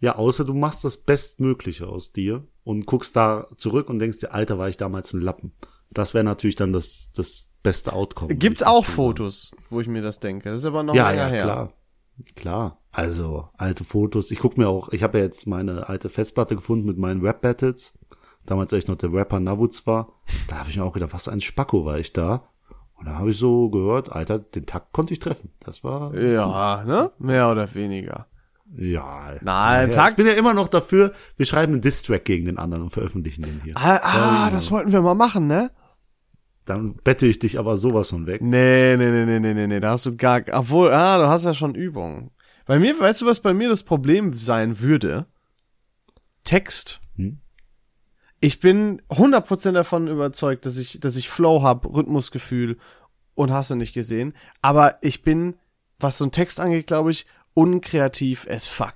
[0.00, 4.34] Ja, außer du machst das Bestmögliche aus dir und guckst da zurück und denkst dir,
[4.34, 5.52] Alter, war ich damals ein Lappen.
[5.90, 8.34] Das wäre natürlich dann das, das beste Outcome.
[8.34, 10.50] Gibt's auch Fotos, wo ich mir das denke.
[10.50, 11.04] Das ist aber noch sagen.
[11.04, 11.42] Ja, länger ja, her.
[11.42, 11.72] klar.
[12.36, 12.80] Klar.
[12.90, 14.30] Also, alte Fotos.
[14.30, 17.92] Ich guck mir auch, ich habe ja jetzt meine alte Festplatte gefunden mit meinen Rap-Battles.
[18.46, 20.12] Damals als ich noch der Rapper Navuz war,
[20.48, 22.48] da habe ich mir auch gedacht, was ein Spacko war ich da.
[22.96, 25.50] Und da habe ich so gehört, Alter, den Takt konnte ich treffen.
[25.60, 27.10] Das war Ja, ne?
[27.18, 28.26] Mehr oder weniger.
[28.76, 29.34] ja.
[29.42, 32.84] Nein, Takt- Ich bin ja immer noch dafür, wir schreiben einen Diss-Track gegen den anderen
[32.84, 33.74] und veröffentlichen den hier.
[33.76, 35.70] Ah, ah das wollten wir mal machen, ne?
[36.64, 38.40] Dann bette ich dich aber sowas von weg.
[38.40, 41.44] Nee, nee, nee, nee, nee, nee, nee, da hast du gar, obwohl, ah, du hast
[41.44, 42.30] ja schon Übung.
[42.64, 45.26] Bei mir, weißt du, was bei mir das Problem sein würde?
[46.44, 47.00] Text.
[47.16, 47.38] Hm?
[48.44, 52.76] Ich bin 100% davon überzeugt, dass ich, dass ich Flow hab, Rhythmusgefühl
[53.34, 54.34] und hast du nicht gesehen.
[54.60, 55.54] Aber ich bin,
[55.98, 57.24] was so ein Text angeht, glaube ich,
[57.54, 58.92] unkreativ as fuck.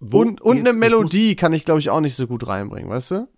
[0.00, 2.90] Wo- Und, und jetzt- eine Melodie kann ich, glaube ich, auch nicht so gut reinbringen,
[2.90, 3.28] weißt du?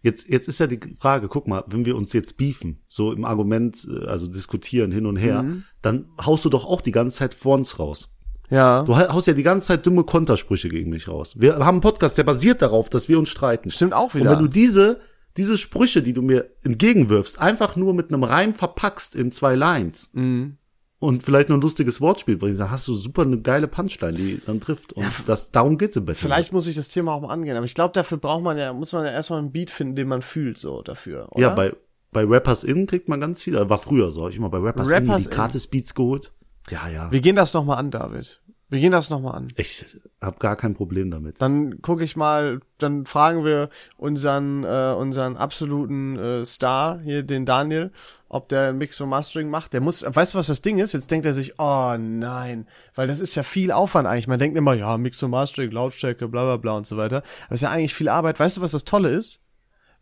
[0.00, 3.24] Jetzt, jetzt ist ja die Frage, guck mal, wenn wir uns jetzt beefen, so im
[3.24, 5.64] Argument, äh, also diskutieren hin und her, Mhm.
[5.82, 8.15] dann haust du doch auch die ganze Zeit vor uns raus.
[8.50, 8.82] Ja.
[8.82, 11.34] Du ha- haust ja die ganze Zeit dumme Kontersprüche gegen mich raus.
[11.36, 13.70] Wir haben einen Podcast, der basiert darauf, dass wir uns streiten.
[13.70, 14.30] Stimmt auch Und wieder.
[14.32, 15.00] wenn du diese,
[15.36, 20.10] diese Sprüche, die du mir entgegenwirfst, einfach nur mit einem Reim verpackst in zwei Lines
[20.12, 20.58] Mhm.
[20.98, 24.40] und vielleicht noch ein lustiges Wortspiel bringst, dann hast du super eine geile Punchline, die
[24.46, 24.92] dann trifft.
[24.94, 26.20] Und das, darum geht's im Battle.
[26.20, 28.72] Vielleicht muss ich das Thema auch mal angehen, aber ich glaube, dafür braucht man ja,
[28.72, 31.26] muss man ja erstmal einen Beat finden, den man fühlt, so dafür.
[31.32, 31.40] Oder?
[31.42, 31.74] Ja, bei,
[32.12, 33.54] bei Rappers In kriegt man ganz viel.
[33.68, 34.22] War früher so.
[34.24, 35.34] Hab ich immer bei Rappers, In Rappers die In.
[35.34, 36.32] Gratis-Beats geholt.
[36.70, 37.10] Ja, ja.
[37.10, 38.40] Wir gehen das nochmal an, David.
[38.68, 39.48] Wir gehen das nochmal an.
[39.54, 39.84] Ich
[40.20, 41.40] hab gar kein Problem damit.
[41.40, 47.46] Dann gucke ich mal, dann fragen wir unseren, äh, unseren absoluten äh, Star hier, den
[47.46, 47.92] Daniel,
[48.28, 49.72] ob der Mix und Mastering macht.
[49.72, 50.94] Der muss, weißt du, was das Ding ist?
[50.94, 54.26] Jetzt denkt er sich, oh nein, weil das ist ja viel Aufwand eigentlich.
[54.26, 57.18] Man denkt immer, ja, Mix und Mastering, Lautstärke, bla bla bla und so weiter.
[57.18, 58.40] Aber es ist ja eigentlich viel Arbeit.
[58.40, 59.40] Weißt du, was das Tolle ist?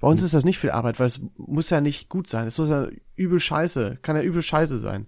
[0.00, 2.46] Bei uns ist das nicht viel Arbeit, weil es muss ja nicht gut sein.
[2.46, 5.06] Es muss ja übel scheiße, kann ja übel scheiße sein.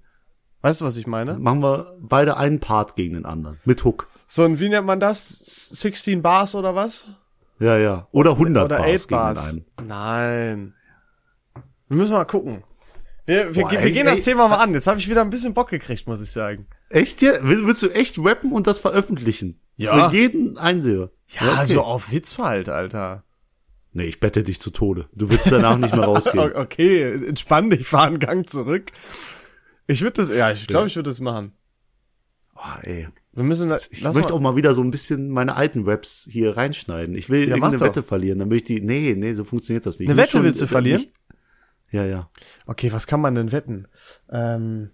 [0.63, 1.35] Weißt du, was ich meine?
[1.39, 3.59] Machen wir beide einen Part gegen den anderen.
[3.65, 4.09] Mit Hook.
[4.27, 5.29] So, und wie nennt man das?
[5.29, 7.05] 16 Bars oder was?
[7.61, 8.09] Ja, ja.
[8.11, 9.49] Oder 100 Oder Bars 8 gegen Bars.
[9.49, 9.65] einen.
[9.87, 10.75] Nein.
[11.89, 12.65] Wir müssen mal gucken.
[13.27, 14.13] Wir, wir, Boah, wir ey, gehen ey.
[14.13, 14.73] das Thema mal an.
[14.75, 16.67] Jetzt habe ich wieder ein bisschen Bock gekriegt, muss ich sagen.
[16.91, 17.41] Echt hier?
[17.43, 19.61] Will- Willst du echt rappen und das veröffentlichen?
[19.77, 20.11] Ja.
[20.11, 21.11] Für jeden Einseher.
[21.29, 21.67] Ja, okay.
[21.67, 23.25] so auf Witz halt, Alter.
[23.93, 25.09] Nee, ich bette dich zu Tode.
[25.13, 26.55] Du willst danach nicht mehr rausgehen.
[26.55, 28.93] Okay, entspann dich, fahr einen Gang zurück.
[29.87, 31.53] Ich würde das, ja, ich glaube, ich würde das machen.
[32.57, 33.09] Oh, ey.
[33.33, 36.27] Wir müssen, Ich lass möchte mal, auch mal wieder so ein bisschen meine alten Raps
[36.31, 37.15] hier reinschneiden.
[37.15, 37.81] Ich will Ja, doch.
[37.81, 40.09] Wette verlieren, dann will ich die, nee, nee, so funktioniert das nicht.
[40.09, 41.03] Eine Ich Wette schon- willst du verlieren?
[41.03, 41.13] nicht-
[41.91, 42.31] Ja, ja.
[42.67, 43.87] okay, was kann man denn wetten?
[44.33, 44.91] Ähm,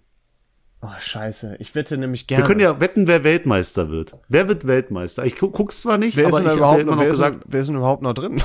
[0.81, 1.55] oh, scheiße.
[1.59, 2.43] Ich wette nämlich gerne.
[2.43, 4.17] Wir können ja wetten, wer Weltmeister wird.
[4.27, 5.25] Wer wird Weltmeister?
[5.25, 7.07] Ich gu guck's zwar nicht, wer ist aber denn ich da habe überhaupt noch, wer,
[7.11, 8.41] ist gesagt, wer ist denn überhaupt noch drin?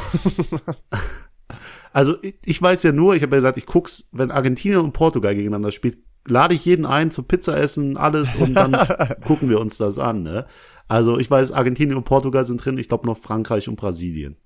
[1.93, 4.93] also ich, ich weiß ja nur, ich habe ja gesagt, ich guck's, wenn Argentinien und
[4.93, 8.73] Portugal gegeneinander spielt, lade ich jeden ein zum Pizza essen, alles und dann
[9.27, 10.23] gucken wir uns das an.
[10.23, 10.47] Ne?
[10.89, 14.37] Also ich weiß, Argentinien und Portugal sind drin, ich glaube noch Frankreich und Brasilien.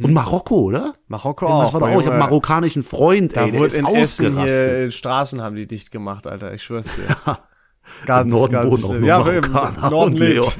[0.00, 0.94] Und Marokko, oder?
[1.08, 1.72] Marokko Irgendwas auch.
[1.74, 2.00] war doch auch.
[2.00, 4.70] Ich habe marokkanischen Freund, Da ey, der wurde ist in Essen ausgerastet.
[4.70, 7.16] hier, Straßen haben die dicht gemacht, Alter, ich schwör's dir.
[8.06, 9.04] Ganz, Im Norden ganz schlimm.
[9.04, 10.56] Ja, Marokkaner im Norden lebt.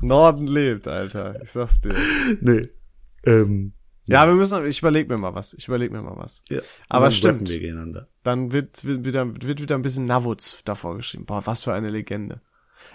[0.00, 1.40] Norden lebt, Alter.
[1.40, 1.94] Ich sag's dir.
[2.40, 2.68] Nee.
[3.24, 3.74] Ähm,
[4.08, 5.54] Ja, wir müssen, ich überleg mir mal was.
[5.54, 6.42] Ich überleg mir mal was.
[6.48, 6.60] ja.
[6.88, 7.48] Aber Dann stimmt.
[7.48, 8.08] Wir gegeneinander.
[8.22, 11.24] Dann wird, wird wieder, wird wieder ein bisschen Navuz davor geschrieben.
[11.26, 12.40] Boah, was für eine Legende.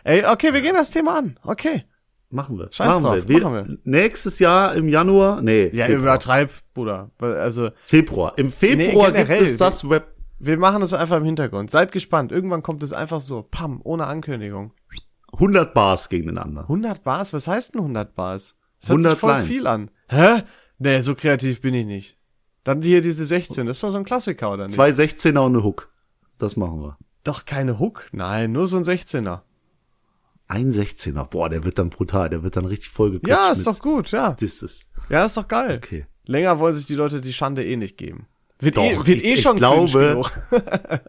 [0.03, 1.39] Ey, okay, wir gehen das Thema an.
[1.43, 1.85] Okay.
[2.29, 2.69] Machen wir.
[2.71, 3.41] Scheiß machen drauf, wir.
[3.43, 6.01] machen Nächstes Jahr im Januar, nee, Ja, Februar.
[6.01, 7.11] übertreib, Bruder.
[7.19, 8.33] Also, Februar.
[8.37, 10.07] Im Februar Nee, gibt es das Rap.
[10.39, 11.69] wir machen das einfach im Hintergrund.
[11.69, 12.31] Seid gespannt.
[12.31, 14.73] Irgendwann kommt es einfach so, pam, ohne Ankündigung.
[15.33, 16.65] 100 Bars gegen den anderen.
[16.65, 17.33] 100 Bars?
[17.33, 18.55] Was heißt denn 100 Bars?
[18.79, 19.47] Das hört 100 sich voll Lines.
[19.47, 19.91] viel an.
[20.09, 20.43] Hä?
[20.83, 22.17] Nee, so kreativ bin ich nicht.
[22.65, 24.75] Dann hier diese 16, das ist doch so ein Klassiker, oder nicht?
[24.75, 25.89] Zwei 16er und eine Hook.
[26.37, 26.97] Das machen wir.
[27.23, 28.09] Doch keine Hook?
[28.11, 29.41] Nein, nur so ein 16er.
[30.47, 31.25] Ein 16er.
[31.29, 32.29] Boah, der wird dann brutal.
[32.29, 33.41] Der wird dann richtig vollgeklatscht.
[33.45, 34.33] Ja, ist doch gut, ja.
[34.33, 34.85] Disses.
[35.09, 35.79] Ja, ist doch geil.
[35.83, 36.05] Okay.
[36.25, 38.27] Länger wollen sich die Leute die Schande eh nicht geben.
[38.59, 40.31] Wird Doch, eh, wird ich- eh ich schon glaube- cringe genug.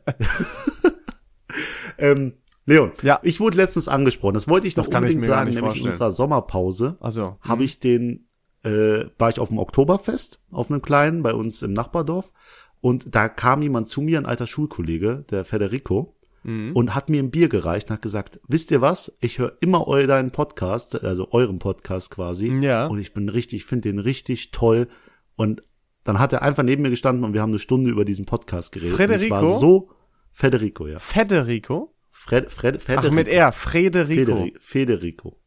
[1.99, 2.35] Ähm,
[2.67, 3.21] Leon, Ja.
[3.23, 4.35] ich wurde letztens angesprochen.
[4.35, 5.93] Das wollte ich noch Das kann ich unbedingt sagen, nämlich in vorstellen.
[5.93, 6.97] unserer Sommerpause.
[7.01, 8.27] Also, habe ich den,
[8.65, 12.33] äh, war ich auf dem Oktoberfest, auf einem kleinen, bei uns im Nachbardorf.
[12.81, 16.73] Und da kam jemand zu mir, ein alter Schulkollege, der Federico, Mhm.
[16.77, 19.17] und hat mir ein Bier gereicht und hat gesagt, wisst ihr was?
[19.21, 22.49] Ich höre immer eu deinen Podcast, also euren Podcast quasi.
[22.61, 22.87] Ja.
[22.87, 24.89] Und ich bin richtig, finde den richtig toll.
[25.37, 25.63] Und
[26.05, 28.73] dann hat er einfach neben mir gestanden und wir haben eine Stunde über diesen Podcast
[28.73, 28.97] geredet.
[28.97, 29.35] Federico?
[29.35, 29.91] War so,
[30.33, 30.99] Federico, ja.
[30.99, 31.95] Federico?
[32.11, 33.09] Fred, Fred, Federico.
[33.09, 34.33] Ach, mit R, Frederico.
[34.37, 35.41] Federi Federico.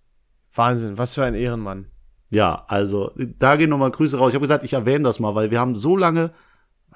[0.56, 1.91] Wahnsinn, was für ein Ehrenmann.
[2.29, 4.29] Ja, also da gehen nochmal Grüße raus.
[4.29, 6.31] Ich habe gesagt, ich erwähne das mal, weil wir haben so lange.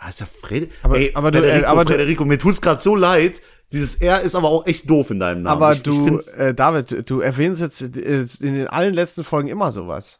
[0.01, 3.41] Ja Fred Aber- Ey, aber du- äh, aber Federico, mir tut's gerade so leid.
[3.71, 5.47] Dieses R ist aber auch echt doof in deinem Namen.
[5.61, 9.47] Aber ich, du, Ich äh, David, du erwähnst jetzt äh, in den allen letzten Folgen
[9.47, 10.19] immer sowas.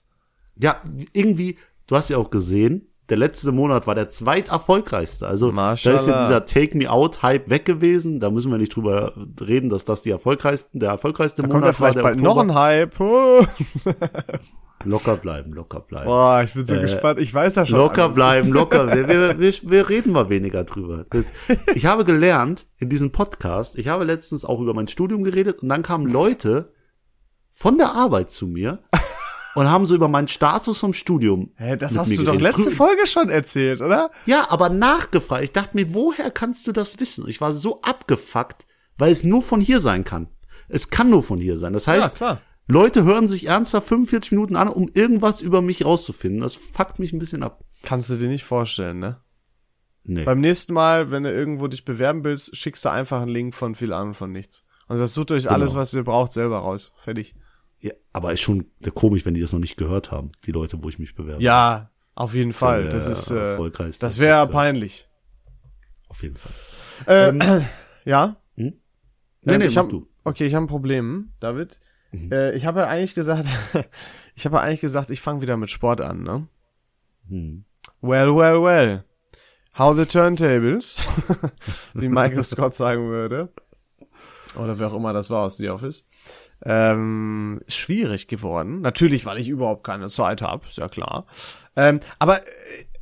[0.56, 0.78] Ja,
[1.14, 5.28] irgendwie, du hast ja auch gesehen, der letzte Monat war der zweiterfolgreichste.
[5.28, 5.96] Also da Mashallah.
[6.00, 8.22] ist ja dieser Take Me Out Hype weg gewesen.
[8.22, 11.70] Da müssen wir nicht drüber reden, dass das die erfolgreichsten, der erfolgreichste Da kommt Monat
[11.70, 12.04] ja vielleicht war.
[12.04, 12.54] bald der noch Oktober.
[12.54, 13.00] ein Hype.
[14.86, 16.06] Locker bleiben, locker bleiben.
[16.08, 17.20] Boah, ich bin so gespannt.
[17.20, 17.78] Ich weiß ja schon.
[17.78, 18.16] Locker alles.
[18.16, 18.88] bleiben, locker.
[18.94, 21.06] Wir, wir, wir, wir reden mal weniger drüber.
[21.10, 21.26] Das,
[21.76, 25.70] ich habe gelernt in diesem Podcast, ich habe letztens auch über mein Studium geredet und
[25.70, 26.74] dann kamen Leute
[27.52, 28.80] von der Arbeit zu mir
[29.56, 31.52] und haben so über meinen Status vom Studium.
[31.56, 32.58] Hä, das hast du doch geredet.
[32.58, 34.10] letzte Folge schon erzählt, oder?
[34.26, 35.44] Ja, aber nachgefragt.
[35.44, 37.28] Ich dachte mir, woher kannst du das wissen?
[37.28, 38.66] Ich war so abgefuckt,
[38.98, 40.28] weil es nur von hier sein kann.
[40.70, 41.74] Es kann nur von hier sein.
[41.74, 42.42] Das heißt, Ja, klar.
[42.72, 46.42] Leute hören sich ernsthaft 45 Minuten an, um irgendwas über mich rauszufinden.
[46.42, 47.64] Das fuckt mich ein bisschen ab.
[47.84, 49.20] Kannst du dir nicht vorstellen, ne?
[50.04, 50.24] Nee.
[50.24, 53.76] Beim nächsten Mal, wenn du irgendwo dich bewerben willst, schickst du einfach einen Link von
[53.76, 54.66] viel an und von nichts.
[54.88, 55.54] Also das sucht euch Genau.
[55.56, 56.94] alles, was ihr braucht, selber raus.
[56.98, 57.36] Fertig.
[57.80, 60.90] Ja, aber ist schon komisch, wenn die das noch nicht gehört haben, die Leute, wo
[60.90, 61.42] ich mich bewerbe.
[61.44, 62.90] Ja, auf jeden Fall.
[62.90, 65.08] Das ist, äh, erfolgreichste das wäre peinlich.
[66.08, 67.34] Auf jeden Fall.
[67.34, 67.62] Äh,
[68.10, 68.38] ja?
[68.56, 68.74] Nee,
[69.48, 70.08] Ähm, nee, ich hab, du.
[70.24, 71.80] Okay, ich habe ein Problem, David.
[72.12, 72.32] Mhm.
[72.32, 73.46] Äh, ich habe ja eigentlich gesagt,
[74.36, 76.48] ich habe ja eigentlich gesagt, ich fange wieder mit Sport an, ne?
[77.28, 77.66] Hm.
[78.02, 79.04] Well, well, well.
[79.78, 81.08] How the turntables,
[81.94, 83.50] wie Michael Scott sagen würde.
[84.56, 86.10] Oder wer auch immer das war aus The Office.
[86.64, 88.82] Ähm, ist schwierig geworden.
[88.82, 91.26] Natürlich, weil ich überhaupt keine Zeit habe, ist ja klar.
[91.76, 92.42] Ähm, aber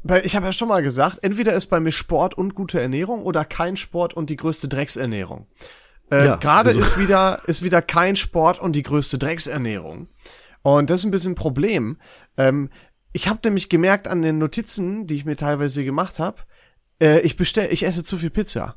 [0.07, 3.23] äh, ich habe ja schon mal gesagt, entweder ist bei mir Sport und gute Ernährung
[3.23, 5.47] oder kein Sport und die größte Drecksernährung.
[6.11, 10.07] Äh, Ja, Gerade also- ist wieder ist wieder kein Sport und die größte Drecksernährung.
[10.61, 11.97] Und das ist ein bisschen ein Problem.
[12.37, 12.69] Ähm,
[13.13, 16.41] ich habe nämlich gemerkt an den Notizen, die ich mir teilweise gemacht habe,
[17.01, 18.75] äh, ich bestell, ich esse zu viel Pizza.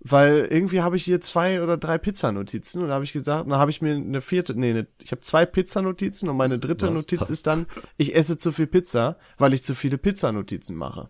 [0.00, 3.50] Weil irgendwie habe ich hier zwei oder drei Pizza-Notizen und da habe ich gesagt, und
[3.50, 6.86] dann habe ich mir eine vierte, nee, eine, ich habe zwei Pizza-Notizen und meine dritte
[6.86, 6.94] Was?
[6.94, 11.08] Notiz ist dann, ich esse zu viel Pizza, weil ich zu viele Pizza-Notizen mache.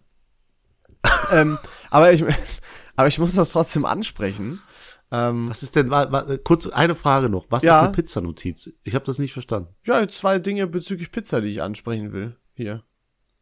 [1.33, 1.59] ähm,
[1.91, 2.25] aber ich,
[2.97, 4.63] aber ich muss das trotzdem ansprechen.
[5.11, 7.47] Ähm, Was ist denn, wa, wa, kurz eine Frage noch.
[7.51, 7.79] Was Ja.
[7.81, 8.73] ist eine Pizzanotiz?
[8.85, 9.75] Ich habe das nicht verstanden.
[9.85, 12.37] ja, zwei Dinge bezüglich Pizza, die ich ansprechen will.
[12.55, 12.83] Hier.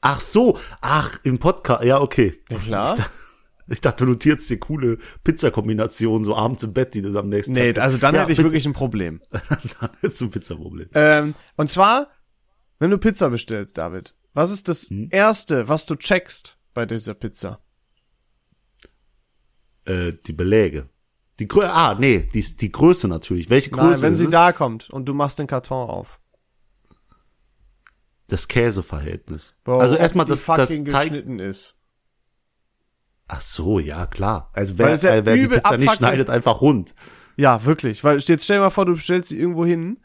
[0.01, 2.41] Ach so, ach, im Podcast, ja, okay.
[2.51, 2.99] Ja, klar.
[3.67, 7.55] Ich dachte, du notierst dir coole Pizzakombinationen so abends im Bett, die du am nächsten
[7.55, 7.83] Nee, Tag.
[7.83, 8.49] also dann ja, hätte ich bitte.
[8.51, 9.21] wirklich ein Problem.
[9.81, 10.89] dann ist ein Pizzaproblem.
[10.95, 12.09] Ähm, und zwar,
[12.79, 15.09] wenn du Pizza bestellst, David, was ist das Hm?
[15.11, 17.59] erste, was du checkst bei dieser Pizza?
[19.85, 20.89] Äh, die Beläge.
[21.39, 23.51] Die Größe, ah, nee, die, die Größe natürlich.
[23.51, 24.31] Welche Größe Nein, wenn sie es?
[24.31, 26.19] da kommt und du machst den Karton auf.
[28.29, 29.55] Das Käseverhältnis.
[29.63, 30.85] Bro, also erstmal die das, Teig.
[30.85, 31.77] geschnitten ist.
[33.29, 34.51] Ach so, ja, klar.
[34.53, 36.95] Also wer, ja äh, wer die Pizza nicht schneidet, einfach rund.
[37.37, 38.03] Ja, wirklich.
[38.03, 39.99] Weil jetzt stell dir mal vor, du bestellst sie irgendwo hin,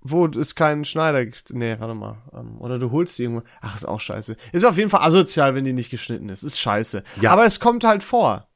[0.00, 1.52] wo es keinen Schneider gibt.
[1.52, 2.22] Nee, warte mal.
[2.34, 3.44] Ähm, Oder du holst sie irgendwo.
[3.60, 4.36] Ach, ist auch scheiße.
[4.52, 6.42] Ist auf jeden Fall asozial, wenn die nicht geschnitten ist.
[6.42, 7.02] Ist scheiße.
[7.20, 7.32] Ja.
[7.32, 8.48] Aber es kommt halt vor.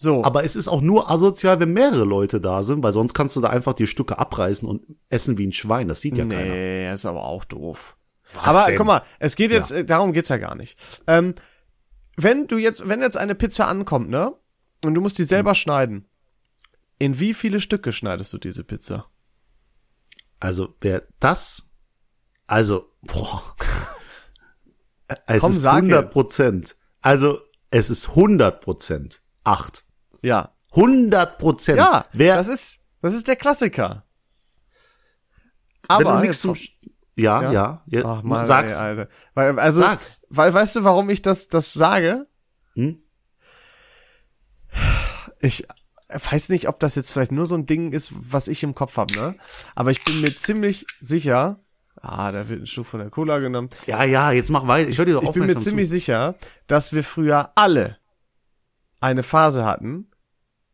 [0.00, 0.24] So.
[0.24, 3.42] Aber es ist auch nur asozial, wenn mehrere Leute da sind, weil sonst kannst du
[3.42, 5.88] da einfach die Stücke abreißen und essen wie ein Schwein.
[5.88, 6.40] Das sieht ja keiner.
[6.40, 7.98] nee, ist aber auch doof.
[8.32, 8.78] Was aber denn?
[8.78, 10.78] guck mal, es geht jetzt, äh, darum geht's ja gar nicht.
[11.06, 11.34] Ähm,
[12.16, 14.32] wenn du jetzt, wenn jetzt eine Pizza ankommt, ne?
[14.86, 16.08] Und du musst die selber schneiden.
[16.98, 19.04] In wie viele Stücke schneidest du diese Pizza?
[20.38, 21.62] Also, wer das,
[22.46, 23.54] also, boah.
[25.26, 26.12] Es Komm, ist sag 100 jetzt.
[26.14, 26.76] Prozent.
[27.02, 29.20] Also, es ist 100 Prozent.
[29.44, 29.84] Acht.
[30.22, 30.52] Ja.
[30.72, 31.78] 100 Prozent.
[31.78, 34.04] Ja, wer, das ist, das ist der Klassiker.
[35.88, 36.70] Aber, nichts zum, jetzt,
[37.16, 37.52] ja, Ja?
[37.52, 38.72] ja, ja, Ach Mann, sag's.
[38.72, 39.08] ey, Alter.
[39.34, 40.20] Weil, also, Sag's.
[40.28, 42.26] weil, weißt du, warum ich das, das sage?
[42.74, 43.02] Hm?
[45.40, 45.66] Ich
[46.08, 48.96] weiß nicht, ob das jetzt vielleicht nur so ein Ding ist, was ich im Kopf
[48.96, 49.34] habe, ne?
[49.74, 51.60] Aber ich bin mir ziemlich sicher,
[52.00, 53.70] ah, da wird ein Stück von der Cola genommen.
[53.86, 54.88] Ja, ja, jetzt mach weiter.
[54.88, 55.92] Ich höre dir doch Ich bin mir ziemlich zu.
[55.92, 56.34] sicher,
[56.66, 57.96] dass wir früher alle
[59.00, 60.09] eine Phase hatten,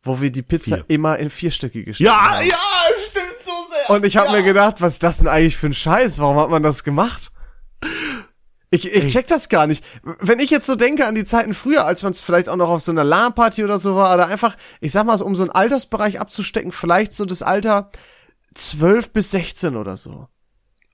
[0.07, 0.85] wo wir die Pizza Vier.
[0.87, 2.45] immer in vier Stücke geschnitten Ja, haben.
[2.47, 2.55] ja,
[2.95, 3.89] es stimmt so sehr.
[3.95, 6.19] Und ich habe mir gedacht, was ist das denn eigentlich für ein Scheiß?
[6.19, 7.31] Warum hat man das gemacht?
[8.69, 9.83] Ich, ich check das gar nicht.
[10.19, 12.67] Wenn ich jetzt so denke an die Zeiten früher, als man es vielleicht auch noch
[12.67, 15.43] auf so einer LAN-Party oder so war, oder einfach, ich sag mal, so, um so
[15.43, 17.91] einen Altersbereich abzustecken, vielleicht so das Alter
[18.55, 20.27] 12 bis 16 oder so.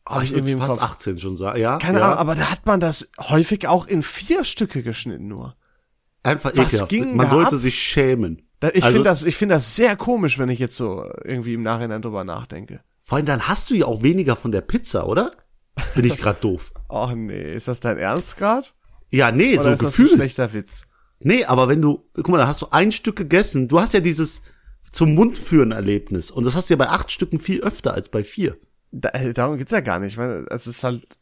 [0.06, 0.84] Ah, ich irgendwie fast Kopf.
[0.84, 1.60] 18 schon sagen.
[1.60, 2.06] Ja, Keine ja.
[2.06, 5.56] Ahnung, aber da hat man das häufig auch in vier Stücke geschnitten nur.
[6.22, 7.16] Einfach Was ekelhaft.
[7.16, 7.62] Man sollte ab?
[7.62, 8.48] sich schämen.
[8.74, 11.64] Ich Also- finde das, ich finde das sehr komisch, wenn ich jetzt so irgendwie im
[11.64, 12.82] Nachhinein drüber nachdenke.
[13.00, 15.32] Vor allem, dann hast du ja auch weniger von der Pizza, oder?
[15.96, 16.72] Bin ich grad doof.
[16.96, 18.76] Oh nee, ist das dein Ernst grad?
[19.10, 20.86] Ja, nee, Oder so ist das ein schlechter Witz?
[21.20, 23.68] Nee, aber wenn du, guck mal, da hast du ein Stück gegessen.
[23.68, 24.44] Du hast ja dieses
[24.92, 26.30] zum Mund führen Erlebnis.
[26.30, 28.58] Und das hast du ja bei acht Stücken viel öfter als bei vier.
[28.92, 30.12] Da, äh, darum geht's ja gar nicht.
[30.14, 31.18] Ich meine, es ist halt,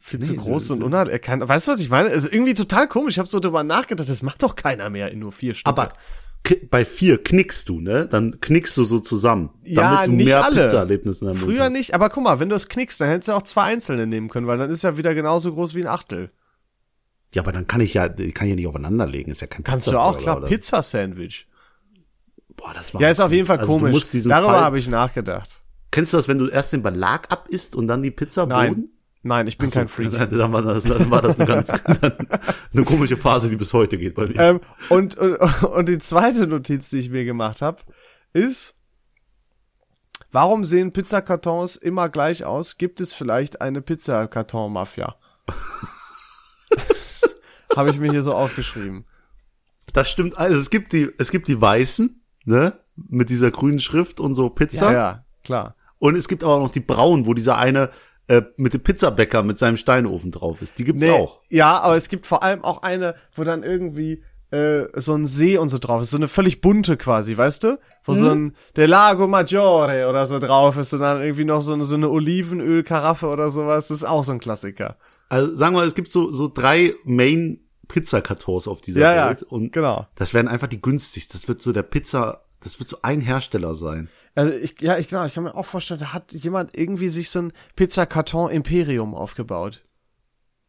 [0.00, 1.46] viel zu Nee, groß du- und unerkannt.
[1.46, 2.08] Weißt du, was ich meine?
[2.08, 3.14] Es ist irgendwie total komisch.
[3.14, 5.68] Ich habe so drüber nachgedacht, das macht doch keiner mehr in nur vier Stück.
[5.68, 5.92] Aber
[6.70, 8.08] bei vier knickst du, ne?
[8.10, 10.64] Dann knickst du so zusammen, Ja, damit du nicht mehr alle.
[10.64, 11.72] Pizza-Erlebnisse in deinem früher hast.
[11.72, 14.28] nicht, aber guck mal, wenn du es knickst, dann hättest du auch zwei einzelne nehmen
[14.28, 16.30] können, weil dann ist ja wieder genauso groß wie ein Achtel.
[17.34, 19.62] Ja, aber dann kann ich ja, ich kann ja nicht aufeinander legen, ist ja kein
[19.62, 20.40] Kannst du auch, klar?
[20.40, 21.46] Pizza-Sandwich.
[22.56, 24.08] Boah, das war Ja, ist auf jeden Fall also komisch.
[24.24, 25.62] Darüber habe ich nachgedacht.
[25.90, 28.74] Kennst du das, wenn du erst den Belag ab isst und dann die Pizza Nein,
[28.74, 28.88] Boden?
[29.22, 30.12] Nein, ich bin kein Freak.
[30.12, 31.70] Dann war das, dann war das eine ganz
[32.72, 34.38] eine komische Phase, die bis heute geht bei mir.
[34.38, 37.78] Ähm, und, und, und die zweite Notiz, die ich mir gemacht habe,
[38.32, 38.74] ist,
[40.32, 42.78] warum sehen Pizzakartons immer gleich aus?
[42.78, 45.16] Gibt es vielleicht eine Pizzakarton-Mafia?
[47.76, 49.04] habe ich mir hier so aufgeschrieben.
[49.92, 50.38] Das stimmt.
[50.38, 54.50] Also es gibt die, es gibt die weißen, ne, mit dieser grünen Schrift und so
[54.50, 54.86] Pizza.
[54.86, 55.76] Ja, ja, klar.
[55.98, 57.90] Und es gibt aber noch die braunen, wo dieser eine
[58.30, 60.78] äh, mit dem Pizzabäcker mit seinem Steinofen drauf ist.
[60.78, 61.38] Die gibt's auch.
[61.48, 65.58] Ja, aber es gibt vor allem auch eine, wo dann irgendwie äh, so ein See
[65.58, 67.78] und so drauf ist, so eine völlig bunte quasi, weißt du?
[68.04, 71.72] Wo so ein der Lago Maggiore oder so drauf ist und dann irgendwie noch so
[71.72, 73.88] eine, so eine Olivenölkaraffe oder sowas.
[73.88, 74.96] Das ist auch so ein Klassiker.
[75.28, 79.28] Also sagen wir, mal, es gibt so so drei Main Pizzakartons auf dieser Ja, ja,
[79.30, 80.06] Welt und genau.
[80.14, 81.36] das werden einfach die günstigsten.
[81.36, 84.08] Das wird so der Pizza, das wird so ein Hersteller sein.
[84.34, 87.30] Also ich, ja, ich glaube, ich kann mir auch vorstellen, da hat jemand irgendwie sich
[87.30, 89.80] so ein Pizzakarton Imperium aufgebaut.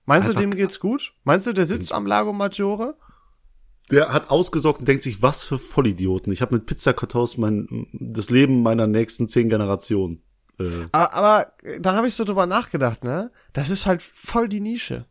[0.05, 1.13] Meinst Einfach- du, dem geht's gut?
[1.23, 2.95] Meinst du, der sitzt am Lago Maggiore?
[3.91, 6.31] Der hat ausgesorgt und denkt sich, was für Vollidioten.
[6.31, 10.21] Ich habe mit Pizzakartons mein das Leben meiner nächsten zehn Generationen.
[10.59, 13.31] Äh, Aber, aber da habe ich so drüber nachgedacht, ne?
[13.53, 15.05] Das ist halt voll die Nische.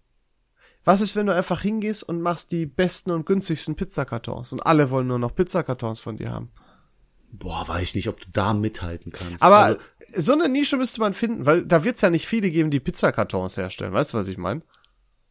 [0.84, 4.90] Was ist, wenn du einfach hingehst und machst die besten und günstigsten Pizzakartons und alle
[4.90, 6.50] wollen nur noch Pizzakartons von dir haben?
[7.32, 9.42] Boah, weiß ich nicht, ob du da mithalten kannst.
[9.42, 9.80] Aber Also,
[10.16, 13.56] so eine Nische müsste man finden, weil da wird's ja nicht viele geben, die Pizzakartons
[13.56, 13.92] herstellen.
[13.92, 14.62] Weißt du, was ich meine?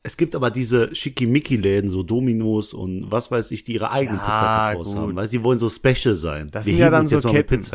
[0.02, 4.24] es gibt aber diese Schickimicki-Läden, so Dominos und was weiß ich, die ihre eigenen Ja,
[4.24, 5.16] Pizzakartons haben.
[5.16, 6.50] Weißt du, die wollen so special sein.
[6.52, 7.66] Das Wir sind ja dann so Ketten.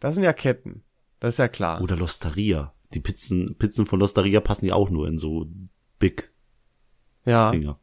[0.00, 0.82] Das sind ja Ketten.
[1.20, 1.82] Das ist ja klar.
[1.82, 2.72] Oder Losteria.
[2.94, 5.46] Die Pizzen, Pizzen von Losteria passen ja auch nur in so
[5.98, 6.32] Big
[7.24, 7.50] ja.
[7.50, 7.78] Dinger.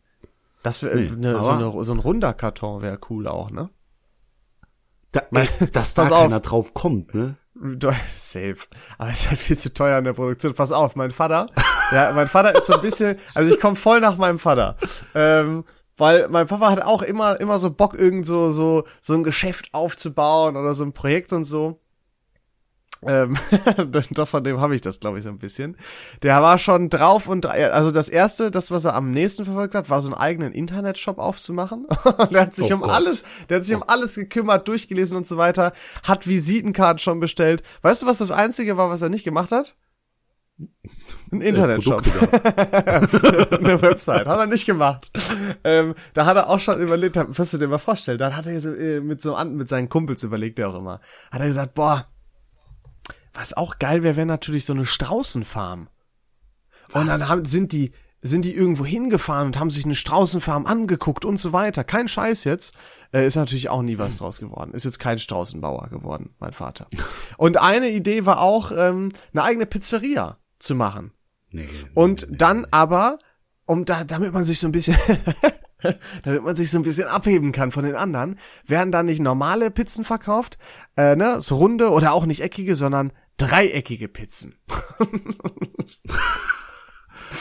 [0.64, 3.70] Das wär, Nee, ne, so, eine, so ein runder Karton wäre cool auch, ne?
[5.12, 6.21] Da, ey, dass da Pass auf.
[6.24, 7.36] keiner drauf kommt, ne?
[7.54, 8.56] Du- Safe.
[8.97, 10.54] Aber es ist halt viel zu teuer in der Produktion.
[10.54, 11.47] Pass auf, mein Vater,
[11.91, 14.78] ja, mein Vater ist so ein bisschen, also ich komme voll nach meinem Vater.
[15.13, 15.65] Ähm,
[15.97, 19.69] weil mein Papa hat auch immer, immer so Bock, irgend so, so, so ein Geschäft
[19.74, 21.80] aufzubauen oder so ein Projekt und so.
[23.04, 23.38] Ähm,
[24.12, 25.76] doch von dem habe ich das, glaube ich, so ein bisschen.
[26.22, 29.90] Der war schon drauf und also das erste, das was er am nächsten verfolgt hat,
[29.90, 31.86] war so einen eigenen Internetshop aufzumachen.
[32.18, 32.92] Und der hat sich Oh um Gott.
[32.92, 37.64] alles, der hat sich um alles gekümmert, durchgelesen und so weiter, hat Visitenkarten schon bestellt.
[37.82, 39.76] Weißt du, was das einzige war, was er nicht gemacht hat?
[41.32, 42.04] Ein Internetshop.
[42.04, 44.28] Produkte eine Website.
[44.28, 45.12] Hat er nicht gemacht.
[45.64, 48.64] Ähm, da hat er auch schon überlegt, wirst du dir mal vorstellen, da hat er
[48.64, 51.00] äh, mit so mit seinen Kumpels überlegt er auch immer.
[51.32, 52.08] Hat er gesagt, boah,
[53.34, 55.88] was auch geil wäre, wäre natürlich so eine Straußenfarm.
[56.94, 57.91] Und dann haben, sind die,
[58.22, 61.84] sind die irgendwo hingefahren und haben sich eine Straußenfarm angeguckt und so weiter.
[61.84, 62.74] Kein Scheiß jetzt.
[63.13, 64.74] Äh, ist natürlich auch nie was draus geworden.
[64.74, 66.88] Ist jetzt kein Straußenbauer geworden, mein Vater.
[67.38, 71.12] Und eine Idee war auch, ähm, eine eigene Pizzeria zu machen.
[71.52, 73.17] Nee, Und dann aber,
[73.65, 74.96] um da, damit man sich so ein bisschen,
[76.24, 79.72] damit man sich so ein bisschen abheben kann von den anderen, werden da nicht normale
[79.72, 80.58] Pizzen verkauft,
[80.96, 83.12] äh, ne, so runde oder auch nicht eckige, sondern
[83.45, 84.56] dreieckige Pizzen.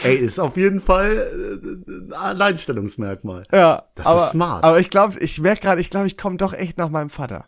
[0.04, 3.46] Ey, ist auf jeden Fall äh, ein Alleinstellungsmerkmal.
[3.52, 4.64] Ja, Das aber, ist smart.
[4.64, 7.46] Aber ich glaube, ich merke gerade, ich glaube, ich komme doch echt nach meinem Vater.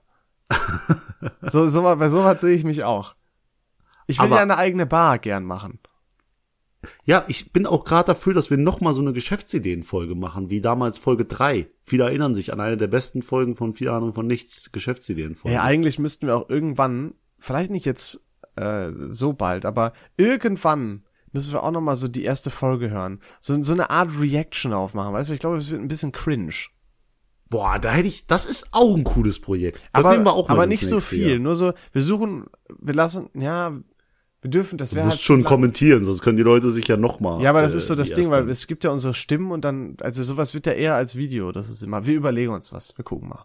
[1.42, 3.14] so, so bei sowas sehe ich mich auch.
[4.06, 5.78] Ich will Aber- ja eine eigene Bar gern machen.
[7.04, 10.60] Ja, ich bin auch gerade dafür, dass wir noch mal so eine Geschäftsideenfolge machen, wie
[10.60, 11.68] damals Folge 3.
[11.84, 15.54] Viele erinnern sich an eine der besten Folgen von Vier Ahnung von Nichts, Geschäftsideenfolge.
[15.54, 18.24] Ja, eigentlich müssten wir auch irgendwann, vielleicht nicht jetzt
[18.62, 23.20] äh, so bald, aber irgendwann müssen wir auch noch mal so die erste Folge hören.
[23.40, 25.34] So, so eine Art Reaction aufmachen, weißt du?
[25.34, 26.52] Ich glaube, es wird ein bisschen cringe.
[27.48, 29.82] Boah, da hätte ich, das ist auch ein cooles Projekt.
[29.92, 31.28] Das aber nehmen wir auch mal aber nicht so viel.
[31.30, 31.38] Jahr.
[31.38, 32.46] Nur so, wir suchen,
[32.80, 33.72] wir lassen, ja,
[34.40, 35.48] wir dürfen, das Du wäre musst halt schon lang.
[35.48, 37.42] kommentieren, sonst können die Leute sich ja noch mal.
[37.42, 39.52] Ja, aber das äh, ist so das die Ding, weil es gibt ja unsere Stimmen
[39.52, 42.72] und dann, also sowas wird ja eher als Video, das ist immer, wir überlegen uns
[42.72, 43.44] was, wir gucken mal.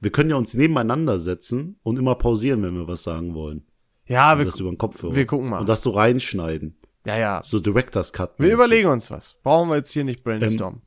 [0.00, 3.64] wir können ja uns nebeneinander setzen und immer pausieren, wenn wir was sagen wollen.
[4.06, 5.14] Ja, wir, das über den Kopfhörer.
[5.14, 5.60] wir gucken mal.
[5.60, 6.76] Und das so reinschneiden.
[7.04, 7.42] ja, ja.
[7.44, 8.34] So Directors Cut.
[8.38, 9.36] Wir überlegen uns was.
[9.42, 10.82] Brauchen wir jetzt hier nicht Ähm, brainstormen.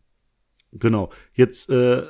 [0.73, 1.09] Genau.
[1.33, 2.03] Jetzt äh,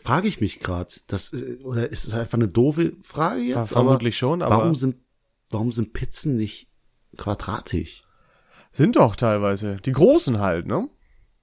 [0.00, 3.54] frage ich mich gerade, das äh, oder ist es einfach eine doofe Frage jetzt?
[3.54, 4.96] Ver- vermutlich schon, aber- warum sind
[5.50, 6.70] warum sind Pizzen nicht
[7.16, 8.04] quadratisch?
[8.70, 9.78] Sind doch teilweise.
[9.84, 10.88] Die großen halt, ne?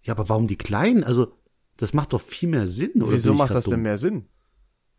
[0.03, 1.03] Ja, aber warum die kleinen?
[1.03, 1.33] Also,
[1.77, 3.11] das macht doch viel mehr Sinn, oder?
[3.11, 3.71] Wieso macht das dumm?
[3.71, 4.27] denn mehr Sinn?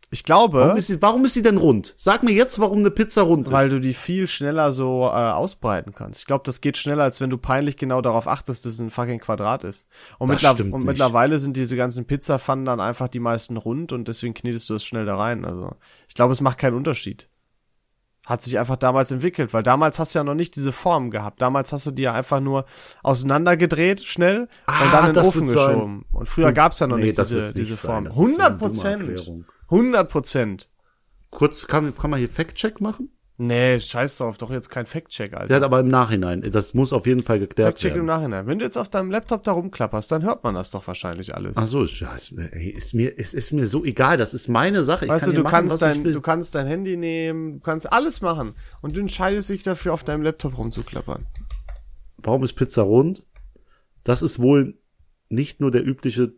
[0.09, 1.93] Ich glaube, Warum ist, sie, warum ist sie denn rund?
[1.97, 3.51] Sag mir jetzt, warum eine Pizza rund ist.
[3.51, 6.21] weil du die viel schneller so äh, ausbreiten kannst.
[6.21, 8.89] Ich glaube, das geht schneller, als wenn du peinlich genau darauf achtest, dass es ein
[8.89, 9.87] fucking Quadrat ist.
[10.17, 14.33] Und, mittler und mittlerweile sind diese ganzen Pizzapfannen dann einfach die meisten rund und deswegen
[14.33, 15.43] knetest du es schnell da rein.
[15.43, 15.75] Also
[16.07, 17.27] ich glaube, es macht keinen Unterschied.
[18.25, 21.41] Hat sich einfach damals entwickelt, weil damals hast du ja noch nicht diese Form gehabt.
[21.41, 22.65] Damals hast du die ja einfach nur
[23.03, 25.67] auseinandergedreht, schnell, und Ah, dann in den Ofen wird sein.
[25.75, 26.05] geschoben.
[26.11, 27.77] Und früher gab's ja noch Nee, nicht diese, diese.
[27.77, 28.05] Form.
[28.05, 29.45] Das ist so eine 100 dumme Prozent.
[29.67, 29.93] Erklärung.
[29.93, 30.69] 100 Prozent.
[31.29, 33.09] Kurz, kann, kann man hier Fact-Check machen?
[33.39, 35.59] Nee, scheiß drauf, doch jetzt kein Fact-Check, Alter.
[35.59, 36.41] Ja, aber im Nachhinein.
[36.51, 38.05] Das muss auf jeden Fall geklärt Fact-Check im werden.
[38.07, 38.47] Nachhinein.
[38.47, 41.55] Wenn du jetzt auf deinem Laptop da rumklapperst, dann hört man das doch wahrscheinlich alles.
[41.55, 44.17] Ach so, ist, ja, ist, ey, ist mir, es ist mir so egal.
[44.17, 45.05] Das ist meine Sache.
[45.05, 47.91] Ich weißt kann du, du machen, kannst dein, du kannst dein Handy nehmen, du kannst
[47.91, 48.53] alles machen.
[48.81, 51.23] Und du entscheidest dich dafür, auf deinem Laptop rumzuklappern.
[52.17, 53.23] Warum ist Pizza rund?
[54.03, 54.79] Das ist wohl
[55.29, 56.33] nicht nur der übliche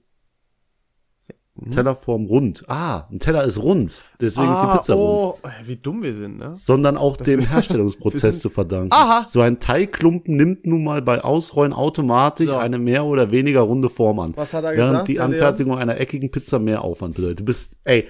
[1.71, 2.63] Tellerform rund.
[2.67, 4.01] Ah, ein Teller ist rund.
[4.21, 5.35] Deswegen ist die Pizza rund.
[5.43, 6.51] oh, wie dumm wir sind, ne?
[6.55, 8.89] Sondern auch dem wir Herstellungsprozess zu verdanken.
[8.91, 9.25] Aha.
[9.27, 12.55] So ein Teigklumpen nimmt nun mal bei Ausrollen automatisch So.
[12.57, 14.33] eine mehr oder weniger runde Form an.
[14.35, 15.33] Was hat er Während gesagt, die der Leon?
[15.35, 17.39] Anfertigung einer eckigen Pizza mehr Aufwand bedeutet.
[17.41, 18.07] Du bist, ey,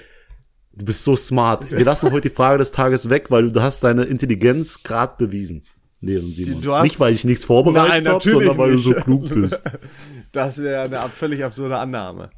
[0.73, 1.69] du bist so smart.
[1.71, 5.63] Wir lassen heute die Frage des Tages weg, weil du hast deine Intelligenz grad bewiesen.
[6.01, 6.61] Leon Simons.
[6.61, 8.85] du hast- Nicht, weil ich nichts vorbereitet habe, sondern weil nicht.
[8.85, 9.61] du so klug bist.
[10.31, 12.29] Das wäre eine völlig absurde Annahme.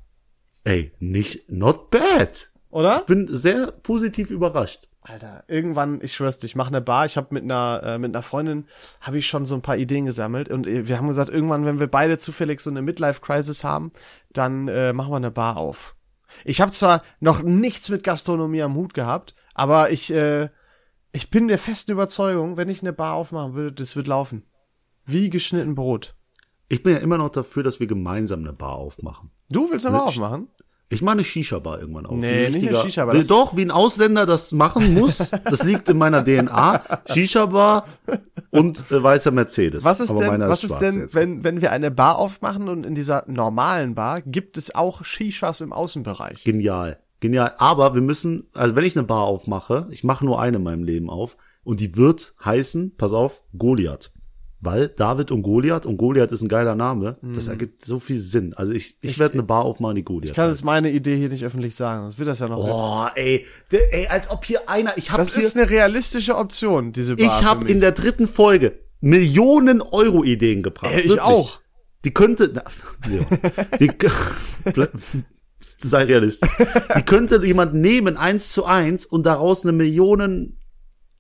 [0.63, 2.49] Ey, nicht, not bad.
[2.69, 2.99] Oder?
[2.99, 4.87] Ich bin sehr positiv überrascht.
[5.03, 7.05] Alter, irgendwann, ich schwör's dir, ich mache eine Bar.
[7.05, 8.67] Ich habe mit einer äh, mit einer Freundin
[9.01, 11.79] habe ich schon so ein paar Ideen gesammelt und äh, wir haben gesagt, irgendwann, wenn
[11.79, 13.91] wir beide zufällig so eine Midlife Crisis haben,
[14.31, 15.95] dann äh, machen wir eine Bar auf.
[16.45, 20.49] Ich habe zwar noch nichts mit Gastronomie am Hut gehabt, aber ich äh,
[21.13, 24.43] ich bin der festen Überzeugung, wenn ich eine Bar aufmachen würde, das wird laufen.
[25.05, 26.15] Wie geschnitten Brot.
[26.69, 29.31] Ich bin ja immer noch dafür, dass wir gemeinsam eine Bar aufmachen.
[29.51, 30.47] Du willst eine Bar Mit- aufmachen?
[30.93, 32.17] Ich mache eine Shisha-Bar irgendwann auf.
[32.17, 35.31] Nee, Ein nicht eine Shisha-Bar, Doch, wie ein Ausländer das machen muss.
[35.45, 36.81] Das liegt in meiner DNA.
[37.05, 37.87] Shisha-Bar
[38.49, 39.85] und äh, weißer Mercedes.
[39.85, 42.85] Was ist Aber denn, was ist schwarz denn, wenn, wenn wir eine Bar aufmachen und
[42.85, 46.43] in dieser normalen Bar gibt es auch Shishas im Außenbereich?
[46.43, 46.97] Genial.
[47.21, 47.53] Genial.
[47.57, 50.83] Aber wir müssen, also wenn ich eine Bar aufmache, ich mache nur eine in meinem
[50.83, 54.11] Leben auf, und die wird heißen, pass auf, Goliath.
[54.63, 58.53] Weil David und Goliath, und Goliath ist ein geiler Name, das ergibt so viel Sinn.
[58.53, 61.29] Also ich, ich, werde eine Bar aufmachen, die Goliath Ich kann jetzt meine Idee hier
[61.29, 62.59] nicht öffentlich sagen, das wird das ja noch.
[62.59, 66.37] Oh, ey, der, ey, als ob hier einer, ich habe das hier, ist eine realistische
[66.37, 67.25] Option, diese Bar.
[67.25, 70.93] ich habe in der dritten Folge Millionen Euro Ideen gebracht.
[70.93, 71.21] Ey, ich Wirklich.
[71.21, 71.59] auch.
[72.05, 72.63] Die könnte, na,
[73.09, 73.25] ja,
[73.79, 73.89] die,
[75.59, 76.51] sei realistisch.
[76.95, 80.59] Die könnte jemand nehmen, eins zu eins, und daraus eine Millionen,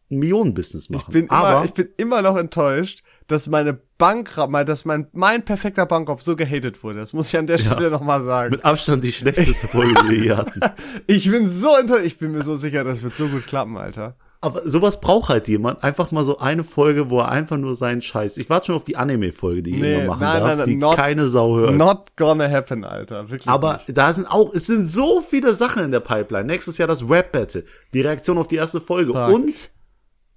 [0.09, 1.05] Millionen-Business machen.
[1.07, 5.07] Ich bin, Aber immer, ich bin immer noch enttäuscht, dass meine Bank, mal, dass mein,
[5.13, 6.99] mein perfekter Bankraub so gehatet wurde.
[6.99, 8.51] Das muss ich an der Stelle noch mal sagen.
[8.51, 10.59] mit Abstand die schlechteste Folge, die wir hier hatten.
[11.07, 12.05] Ich bin so enttäuscht.
[12.05, 14.15] Ich bin mir so sicher, das wird so gut klappen, Alter.
[14.43, 15.83] Aber sowas braucht halt jemand.
[15.83, 18.37] Einfach mal so eine Folge, wo er einfach nur seinen Scheiß.
[18.37, 20.67] Ich warte schon auf die Anime-Folge, die ich Nee, immer machen nein, darf, nein, nein,
[20.67, 21.75] die not- keine Sau hört.
[21.75, 23.29] Not gonna happen, Alter.
[23.29, 23.47] Wirklich.
[23.47, 23.95] Aber nicht.
[23.95, 26.45] da sind auch, es sind so viele Sachen in der Pipeline.
[26.45, 29.29] Nächstes Jahr das Rap-Battle, die Reaktion auf die erste Folge Fuck.
[29.31, 29.69] und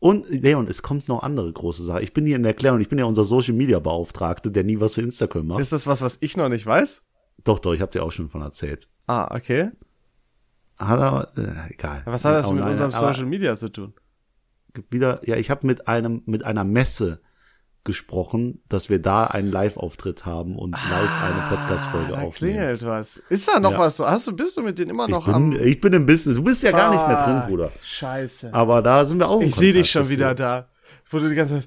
[0.04, 2.02] und Leon, es kommt noch andere große Sachen.
[2.02, 4.78] Ich bin hier in der Erklärung, ich bin ja unser Social Media Beauftragte, der nie
[4.78, 5.60] was für Instagram macht.
[5.60, 7.02] ist das was, was ich noch nicht weiß?
[7.42, 8.86] doch, doch, ich habe dir auch schon von erzählt.
[9.06, 9.70] Ah, okay.
[10.78, 12.02] Hat er, äh, egal.
[12.04, 13.94] Was hat das Oh mit nein, unserem Social Media zu tun?
[14.90, 17.22] Wieder, ja, ich habe mit einem mit einer Messe
[17.84, 22.54] gesprochen, dass wir da einen Live-Auftritt haben und live eine Podcast-Folge Ah, da aufnehmen.
[22.56, 23.18] klingelt was.
[23.28, 23.78] Ist da noch Ja.
[23.78, 23.98] was?
[24.00, 25.52] Hast du, bist du mit denen immer Ich noch bin, am...
[25.52, 26.36] ich bin im Business.
[26.36, 27.70] Du bist ja gar nicht mehr drin, Bruder.
[27.82, 28.52] Scheiße.
[28.54, 29.40] Aber da sind wir auch.
[29.40, 30.66] Ich sehe dich schon wieder da.
[31.10, 31.66] Wo du die ganze Zeit,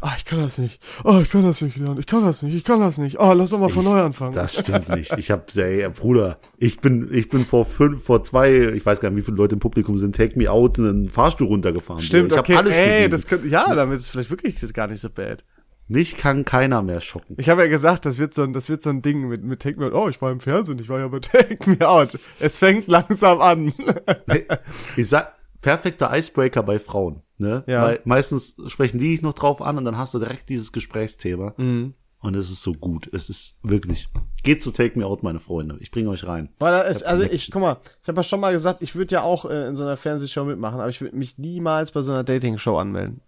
[0.00, 0.80] ah, ich kann das nicht.
[1.04, 1.98] Oh, ich kann das nicht, Leon.
[1.98, 2.54] Ich kann das nicht.
[2.54, 3.18] Ich kann das nicht.
[3.20, 4.34] Oh, lass doch mal von Ich- neu anfangen.
[4.34, 5.12] Das stimmt nicht.
[5.18, 9.10] Ich habe ey, Bruder, ich bin ich bin vor fünf, vor zwei, ich weiß gar
[9.10, 12.00] nicht, wie viele Leute im Publikum sind, Take Me Out in einen Fahrstuhl runtergefahren.
[12.02, 12.54] Stimmt, ich okay.
[12.54, 13.10] hab alles Ey, bewiesen.
[13.10, 15.44] das könnte, ja, damit ist es vielleicht wirklich gar nicht so bad.
[15.90, 17.34] Mich kann keiner mehr schocken.
[17.38, 19.60] Ich habe ja gesagt, das wird so ein, das wird so ein Ding mit, mit
[19.60, 19.94] Take Me Out.
[19.94, 22.18] Oh, ich war im Fernsehen, ich war ja bei Take Me Out.
[22.40, 23.72] Es fängt langsam an.
[24.96, 27.64] Ich sag, perfekter Icebreaker bei Frauen, ne?
[27.66, 27.82] Ja.
[27.82, 31.54] Weil meistens sprechen die dich noch drauf an und dann hast du direkt dieses Gesprächsthema.
[31.56, 31.94] Mhm.
[32.20, 33.08] Und es ist so gut.
[33.12, 34.08] Es ist wirklich.
[34.42, 35.76] Geht zu Take Me Out, meine Freunde.
[35.80, 36.48] Ich bringe euch rein.
[36.58, 39.14] Weil da ist, also ich, guck mal, ich habe ja schon mal gesagt, ich würde
[39.14, 42.12] ja auch äh, in so einer Fernsehshow mitmachen, aber ich würde mich niemals bei so
[42.12, 43.20] einer Dating-Show anmelden.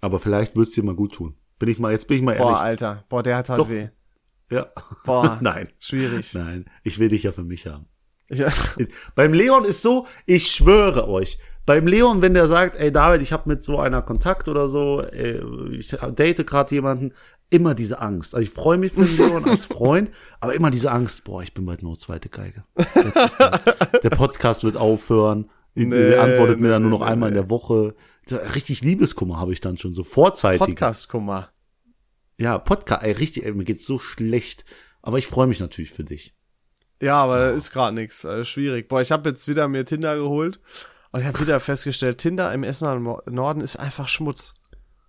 [0.00, 1.36] Aber vielleicht wird's dir mal gut tun.
[1.58, 2.60] Bin ich mal, jetzt bin ich mal Boah, ehrlich.
[2.60, 3.04] Alter.
[3.08, 3.68] Boah, der hat halt Doch.
[3.68, 3.88] weh.
[4.50, 4.66] Ja.
[5.04, 5.38] Boah.
[5.42, 5.68] Nein.
[5.78, 6.32] Schwierig.
[6.32, 6.66] Nein.
[6.84, 7.86] Ich will dich ja für mich haben.
[8.28, 8.42] Ich,
[9.14, 13.32] Beim Leon ist so, ich schwöre euch, beim Leon, wenn der sagt, ey David, ich
[13.32, 15.42] habe mit so einer Kontakt oder so, ey,
[15.76, 17.12] ich date gerade jemanden,
[17.50, 18.34] immer diese Angst.
[18.34, 20.10] Also ich freue mich für den Leon als Freund,
[20.40, 22.64] aber immer diese Angst, boah, ich bin bald nur zweite Geige.
[24.02, 25.50] Der Podcast wird aufhören.
[25.74, 27.94] Nee, die antwortet mir nee, dann nur noch nee, einmal in der Woche.
[28.54, 30.60] Richtig Liebeskummer habe ich dann schon, so vorzeitig.
[30.60, 31.50] Podcast-Kummer.
[32.38, 34.64] Ja, Podcast, ey, richtig, ey, mir geht's so schlecht.
[35.02, 36.34] Aber ich freue mich natürlich für dich.
[37.00, 38.24] Ja, aber da ist gerade nichts.
[38.24, 38.88] Also schwierig.
[38.88, 40.60] Boah, ich habe jetzt wieder mir Tinder geholt
[41.16, 44.52] und ich habe wieder festgestellt, Tinder im Essener Norden ist einfach Schmutz.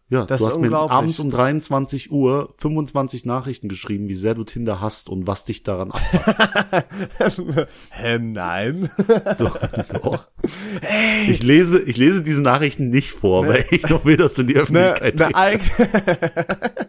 [0.07, 4.33] Ja, Das du ist hast mir abends um 23 Uhr 25 Nachrichten geschrieben, wie sehr
[4.33, 7.67] du Tinder hast und was dich daran abfuckt.
[7.89, 8.89] Hä, nein.
[9.37, 9.59] doch,
[10.01, 10.27] doch.
[11.27, 14.47] Ich lese, ich lese diese Nachrichten nicht vor, weil ich noch will, dass du in
[14.47, 16.87] die Eine Öffentlichkeit ne eigene,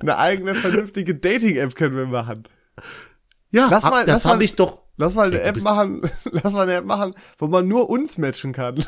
[0.00, 2.42] eine eigene vernünftige Dating-App können wir machen.
[3.50, 4.78] Ja, Lass mal- das habe ich doch.
[5.00, 8.52] Lass mal eine App machen, lass mal eine App machen, wo man nur uns matchen
[8.52, 8.74] kann.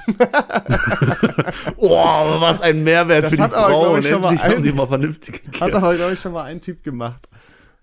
[1.76, 4.00] Oh, aber was ein Mehrwert Das für die hat aber, Frauen.
[4.00, 4.88] ich, schon mal ein- die mal
[5.60, 7.28] Hat aber, glaube ich, schon mal ein Typ gemacht.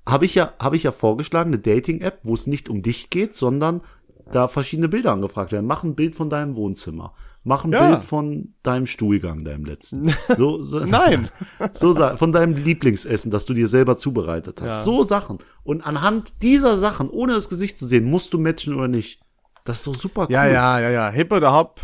[0.08, 3.36] Habe ich ja, habe ich ja vorgeschlagen, eine Dating-App, wo es nicht um dich geht,
[3.36, 3.82] sondern
[4.32, 5.66] da verschiedene Bilder angefragt werden.
[5.66, 7.14] Mach ein Bild von deinem Wohnzimmer.
[7.48, 7.92] Mach ein Ja.
[7.92, 10.14] Bild von deinem Stuhlgang, deinem letzten.
[10.38, 11.30] So, so, Nein.
[11.74, 14.80] So von deinem Lieblingsessen, das du dir selber zubereitet hast.
[14.80, 14.84] Ja.
[14.84, 15.38] So Sachen.
[15.64, 19.22] Und anhand dieser Sachen, ohne das Gesicht zu sehen, musst du matchen oder nicht.
[19.64, 20.34] Das ist so super cool.
[20.34, 21.10] Ja, ja, ja, ja.
[21.10, 21.80] Hip oder Hop.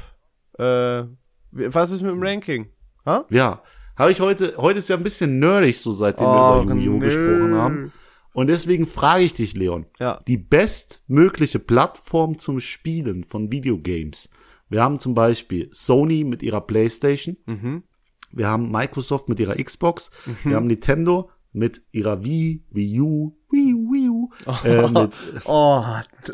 [0.59, 1.05] Äh,
[1.51, 2.68] was ist mit dem Ranking?
[3.05, 3.24] Ha?
[3.30, 3.61] Ja.
[3.95, 6.99] Habe ich heute, heute ist ja ein bisschen nerdig, so seitdem wir Och, über Yu-Gi-Oh!
[6.99, 7.93] gesprochen haben.
[8.34, 9.86] Und deswegen frage ich dich, Leon.
[9.97, 10.20] Ja.
[10.28, 14.30] Die bestmögliche Plattform zum Spielen von Videogames.
[14.74, 17.38] Wir haben zum Beispiel Sony mit ihrer Playstation.
[17.46, 17.84] Mhm.
[18.32, 20.10] Wir haben Microsoft mit ihrer Xbox.
[20.44, 24.30] Wir haben Nintendo mit ihrer Wii, Wii U, Wii U, Wii U,
[24.66, 25.12] äh, mit,
[25.46, 25.84] Oh,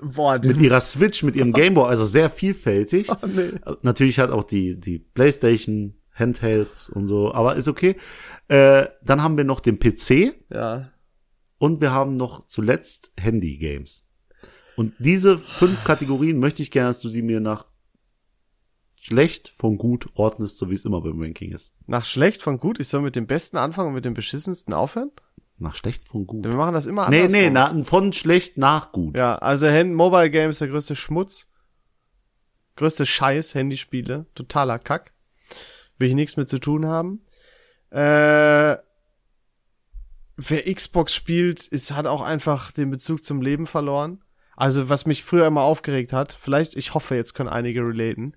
[0.01, 3.09] boah, mit ihrer Switch, mit ihrem Gameboy, also sehr vielfältig.
[3.27, 3.51] nee.
[3.81, 7.97] Natürlich hat auch die, die Playstation, Handhelds und so, aber ist okay.
[8.47, 10.89] Äh, dann haben wir noch den PC ja.
[11.57, 14.05] und wir haben noch zuletzt Handy-Games.
[14.77, 17.65] Und diese fünf Kategorien möchte ich gerne, dass du sie mir nach
[19.01, 21.75] schlecht von gut ordnest, so wie es immer beim Ranking ist.
[21.87, 25.11] Nach schlecht von gut, ich soll mit dem Besten anfangen und mit dem beschissensten aufhören?
[25.57, 26.45] Nach schlecht von gut.
[26.45, 27.41] Wir machen das immer Nee, andersrum.
[27.41, 29.17] nee, na, von schlecht nach gut.
[29.17, 31.49] Ja, also Hand Mobile Games der größte Schmutz.
[32.77, 34.25] Größte Scheiß, Handyspiele.
[34.35, 35.11] Totaler Kack.
[35.97, 37.21] Will ich nichts mit zu tun haben.
[37.89, 38.77] Äh,
[40.37, 44.23] wer Xbox spielt, ist, hat auch einfach den Bezug zum Leben verloren.
[44.55, 48.35] Also, was mich früher immer aufgeregt hat, vielleicht, ich hoffe, jetzt können einige relaten.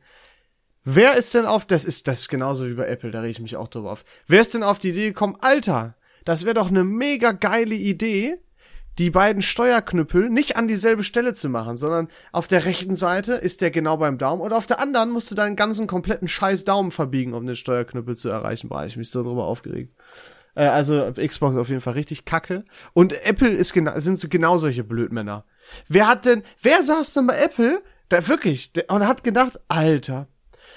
[0.85, 3.41] Wer ist denn auf, das ist, das ist genauso wie bei Apple, da rege ich
[3.41, 4.05] mich auch drüber auf.
[4.27, 8.39] Wer ist denn auf die Idee gekommen, Alter, das wäre doch eine mega geile Idee,
[8.99, 13.61] die beiden Steuerknüppel nicht an dieselbe Stelle zu machen, sondern auf der rechten Seite ist
[13.61, 16.91] der genau beim Daumen und auf der anderen musst du deinen ganzen kompletten scheiß Daumen
[16.91, 18.69] verbiegen, um den Steuerknüppel zu erreichen.
[18.69, 19.95] Boah, ich mich so drüber aufgeregt.
[20.55, 22.65] Äh, also Xbox auf jeden Fall richtig kacke.
[22.93, 25.45] Und Apple ist genau, sind genau solche Blödmänner.
[25.89, 30.29] Wer hat denn, wer saß denn bei Apple, da wirklich, der, und hat gedacht, Alter,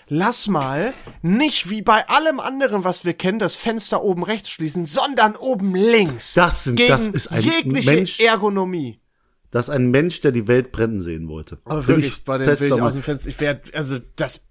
[0.08, 4.86] lass mal nicht wie bei allem anderen, was wir kennen, das Fenster oben rechts schließen,
[4.86, 6.34] sondern oben links.
[6.34, 9.00] Das sind- gegen das ist ein jegliche Mensch- Ergonomie.
[9.52, 11.60] Das ist ein Mensch, der die Welt brennen sehen wollte.
[11.66, 14.42] Aber wirklich, ich bei den Bildern aus dem Fenster, ich werde, also das,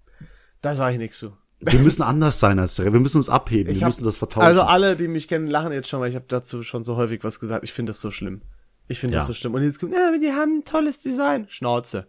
[0.61, 1.37] da sage ich nichts zu.
[1.59, 2.91] Wir müssen anders sein als der.
[2.91, 3.71] Wir müssen uns abheben.
[3.71, 4.45] Ich wir hab- müssen das vertauschen.
[4.45, 7.23] Also alle, die mich kennen, lachen jetzt schon, weil ich habe dazu schon so häufig
[7.23, 7.63] was gesagt.
[7.63, 8.41] Ich finde das so schlimm.
[8.87, 9.27] Ich finde das Ja.
[9.27, 9.53] so schlimm.
[9.53, 11.45] Und jetzt kommt, ja, aber die haben ein tolles Design.
[11.49, 12.07] Schnauze.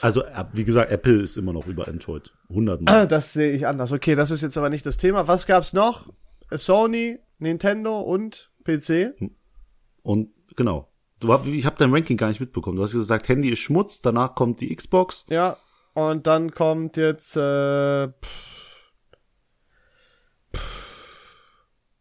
[0.00, 2.32] Also, äh, wie gesagt, Apple ist immer noch über Android.
[2.48, 3.08] Hundertmal.
[3.08, 3.92] Das sehe ich anders.
[3.92, 5.26] Okay, das ist jetzt aber nicht das Thema.
[5.28, 6.12] Was gab's noch?
[6.50, 9.14] Sony, Nintendo und PC.
[10.02, 10.90] Und genau.
[11.20, 12.76] Du, hab- ich habe dein Ranking gar nicht mitbekommen.
[12.76, 15.24] Du hast gesagt, Handy ist Schmutz, danach kommt die Xbox.
[15.30, 15.56] Ja.
[15.94, 18.08] Und dann kommt jetzt äh,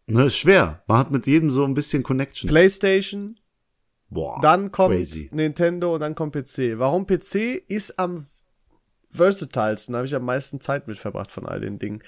[0.05, 0.83] Ne, ist schwer.
[0.87, 2.49] Man hat mit jedem so ein bisschen Connection.
[2.49, 3.39] PlayStation,
[4.09, 5.29] Boah, dann kommt crazy.
[5.31, 6.77] Nintendo und dann kommt PC.
[6.77, 8.25] Warum PC ist am
[9.13, 12.03] versatilsten, habe ich am meisten Zeit mit verbracht von all den Dingen.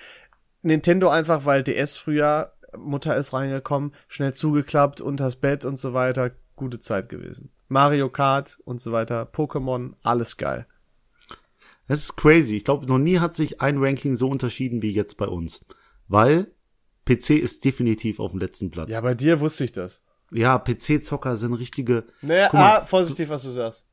[0.61, 6.31] Nintendo einfach, weil DS früher, Mutter ist reingekommen, schnell zugeklappt, unters Bett und so weiter,
[6.55, 7.51] gute Zeit gewesen.
[7.67, 10.65] Mario Kart und so weiter, Pokémon, alles geil.
[11.87, 12.57] Das ist crazy.
[12.57, 15.65] Ich glaube, noch nie hat sich ein Ranking so unterschieden wie jetzt bei uns.
[16.07, 16.47] Weil
[17.05, 18.89] PC ist definitiv auf dem letzten Platz.
[18.89, 20.01] Ja, bei dir wusste ich das.
[20.31, 22.05] Ja, PC-Zocker sind richtige.
[22.21, 23.85] Naja, mal, ah, vorsichtig, was du sagst.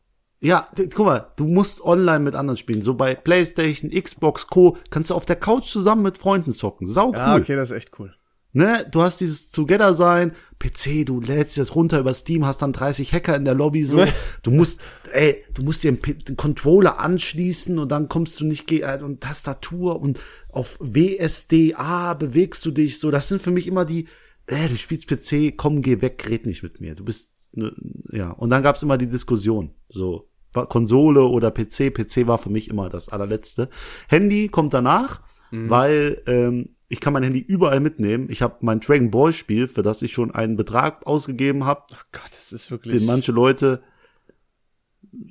[0.44, 2.82] Ja, guck mal, du musst online mit anderen spielen.
[2.82, 4.76] So bei PlayStation, Xbox, Co.
[4.90, 6.88] kannst du auf der Couch zusammen mit Freunden zocken.
[6.88, 7.14] Sau cool.
[7.16, 8.12] Ja, okay, das ist echt cool.
[8.54, 8.84] Ne?
[8.90, 13.34] Du hast dieses Together-Sein, PC, du lädst das runter über Steam, hast dann 30 Hacker
[13.36, 14.04] in der Lobby, so.
[14.42, 14.80] Du musst,
[15.12, 18.98] ey, du musst dir einen, P- den Controller anschließen und dann kommst du nicht, äh,
[19.02, 20.18] und Tastatur und
[20.50, 23.10] auf WSDA bewegst du dich, so.
[23.10, 24.08] Das sind für mich immer die,
[24.46, 26.94] äh, du spielst PC, komm, geh weg, red nicht mit mir.
[26.94, 27.72] Du bist, ne,
[28.10, 28.30] ja.
[28.32, 31.92] Und dann gab's immer die Diskussion, so, Konsole oder PC.
[31.94, 33.68] PC war für mich immer das allerletzte.
[34.08, 38.28] Handy kommt danach, weil ähm, ich kann mein Handy überall mitnehmen.
[38.30, 41.96] Ich habe mein Dragon Ball Spiel, für das ich schon einen Betrag ausgegeben habe, Oh
[42.12, 42.98] Gott, das ist wirklich.
[42.98, 43.82] den manche Leute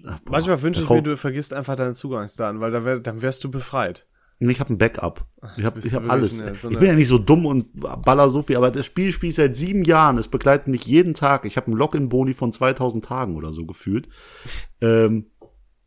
[0.05, 3.21] Ach, boah, Manchmal wünsche ich mir, du vergisst einfach deine Zugangsdaten, weil dann, wär, dann
[3.21, 4.07] wärst du befreit.
[4.49, 5.25] Ich habe ein Backup.
[5.57, 6.41] Ich habe ich du hab alles.
[6.41, 7.67] eine- so ich eine- bin ja nicht so dumm und
[8.03, 10.17] baller so viel, aber das Spiel spiele ich seit sieben Jahren.
[10.17, 11.45] Es begleitet mich jeden Tag.
[11.45, 14.07] Ich habe einen Login-Boni von 2000 Tagen oder so gefühlt.
[14.81, 15.27] Ähm,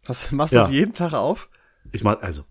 [0.04, 0.62] Hast, machst du Ja.
[0.62, 1.48] das jeden Tag auf?
[1.92, 2.42] ich mach also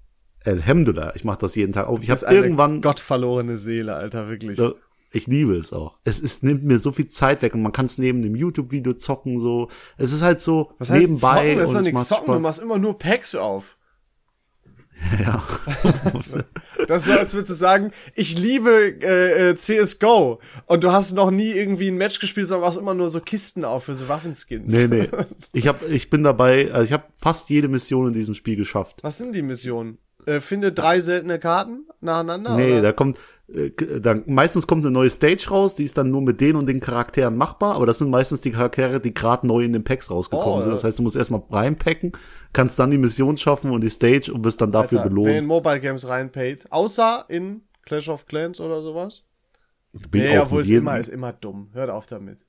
[0.46, 2.04] Alhamdulillah, ich mache das jeden Tag auf.
[2.04, 4.58] Ich habe irgendwann gottverlorene Seele, Alter, wirklich.
[4.58, 4.74] Ja,
[5.16, 6.00] Ich liebe es auch.
[6.04, 8.94] Es ist, nimmt mir so viel Zeit weg und man kann es neben dem YouTube-Video
[8.94, 9.70] zocken, so.
[9.98, 11.58] Es ist halt so Was heißt nebenbei zocken?
[11.60, 12.42] Das ist und doch nichts zocken, du Spaß.
[12.42, 13.78] machst immer nur Packs auf.
[15.20, 15.44] Ja.
[16.88, 21.14] Das ist so, als würdest du sagen, ich liebe äh, äh, CSGO und du hast
[21.14, 24.10] noch nie irgendwie ein Match gespielt, sondern machst immer nur so Kisten auf für so
[24.10, 24.74] Waffenskins.
[24.74, 25.08] nee, nee.
[25.54, 29.00] Ich hab, ich bin dabei, also ich habe fast jede Mission in diesem Spiel geschafft.
[29.02, 29.98] Was sind die Missionen?
[30.26, 32.58] Äh, finde drei seltene Karten nacheinander?
[32.58, 32.82] Nee, oder?
[32.82, 33.18] da kommt,
[33.48, 36.80] dann, meistens kommt eine neue Stage raus, die ist dann nur mit den und den
[36.80, 40.60] Charakteren machbar, aber das sind meistens die Charaktere, die gerade neu in den Packs rausgekommen
[40.60, 40.72] Oh, sind.
[40.72, 42.14] Das heißt, du musst erstmal reinpacken,
[42.54, 45.32] kannst dann die Mission schaffen und die Stage und wirst dann dafür Alter, Wer in
[45.32, 45.48] belohnt.
[45.48, 49.26] Mobile Games reinpaid, außer in Clash of Clans oder sowas.
[50.10, 51.70] Bin Nee, obwohl es immer ist immer dumm.
[51.74, 52.40] Hört auf damit.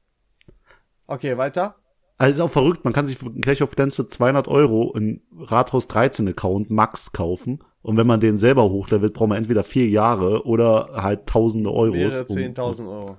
[1.07, 1.77] Okay, weiter.
[2.17, 5.23] Also ist auch verrückt, man kann sich für Clash of Clans für 200 Euro einen
[5.37, 7.59] Rathaus 13 Account Max kaufen.
[7.85, 11.95] Und wenn man den selber hochlevelt, braucht man entweder vier Jahre oder halt tausende Euros.
[11.95, 13.19] Mehrere um- 10.000 Euro.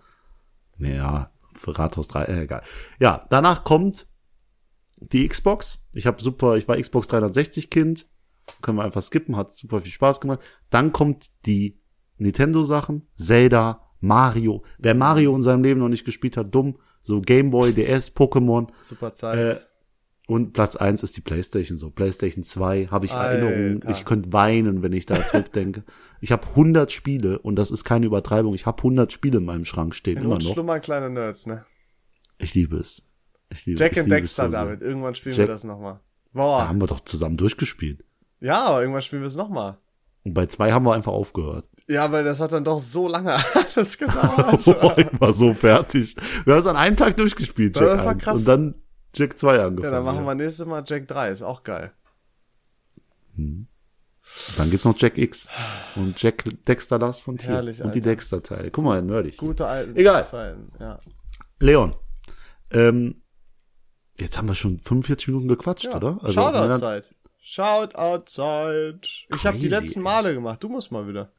[0.80, 2.64] Naja, für Rathaus 3, äh, egal.
[3.00, 4.08] Ja, danach kommt
[4.98, 5.86] die Xbox.
[5.94, 8.08] Ich habe super, ich war Xbox 360 Kind.
[8.64, 10.40] Können wir einfach skippen, hat super viel Spaß gemacht.
[10.72, 11.80] Dann kommt die
[12.18, 14.64] Nintendo Sachen, Zelda, Mario.
[14.80, 16.80] Wer Mario in seinem Leben noch nicht gespielt hat, dumm.
[17.04, 18.68] So Game Boy, DS, Pokémon.
[18.82, 19.38] Super Zeit.
[19.38, 19.60] Äh,
[20.28, 21.92] und Platz eins ist die Playstation so.
[21.92, 23.46] Playstation 2 habe ich Alter.
[23.48, 23.82] Erinnerungen.
[23.90, 25.84] Ich könnte weinen, wenn ich da zurückdenke.
[26.22, 28.54] ich habe 100 Spiele und das ist keine Übertreibung.
[28.56, 30.54] Ich habe 100 Spiele in meinem Schrank stehen, in immer noch.
[30.54, 31.66] schlummern kleine Nerds, ne?
[32.40, 33.08] Ich liebe es.
[33.50, 34.52] Ich liebe, Jack ich and liebe Dexter, so.
[34.52, 34.82] David.
[34.82, 36.00] Irgendwann spielen Jack- wir das nochmal.
[36.34, 36.68] Da Boah.
[36.68, 38.04] haben wir doch zusammen durchgespielt.
[38.42, 39.78] Ja, aber irgendwann spielen wir es nochmal.
[40.24, 41.66] Und bei zwei haben wir einfach aufgehört.
[41.88, 43.36] Ja, weil das hat dann doch so lange
[43.76, 44.68] alles gedauert.
[44.68, 44.68] ich
[45.22, 46.16] war so fertig.
[46.46, 48.24] Wir haben es an einem Tag durchgespielt, Ja, Jack das war 1.
[48.24, 48.40] krass.
[48.40, 48.76] Und dann
[49.16, 49.84] Jack 2 angefangen.
[49.84, 51.32] ja, dann machen wir nächstes Mal Jack 3.
[51.32, 51.92] Ist auch geil.
[54.58, 55.50] Dann gibt's noch Jack X.
[55.96, 57.56] Und Jack Dexter Last von Tier.
[57.56, 58.10] Herrlich, und die Alter.
[58.12, 58.72] Dexter-Teile.
[58.72, 59.38] Guck mal, nerdig.
[59.38, 60.26] Gute alten Egal.
[60.26, 60.72] Zeiten.
[60.80, 61.00] Ja.
[61.60, 61.96] Leon,
[62.72, 63.22] ähm,
[64.18, 65.96] jetzt haben wir schon 45 Minuten gequatscht, ja.
[65.96, 66.20] oder?
[66.22, 67.16] Also, Shoutout-Zeit.
[67.40, 69.28] Shoutout-Zeit.
[69.34, 70.02] Ich habe die letzten.
[70.02, 70.64] Male gemacht.
[70.64, 71.32] Du musst mal wieder.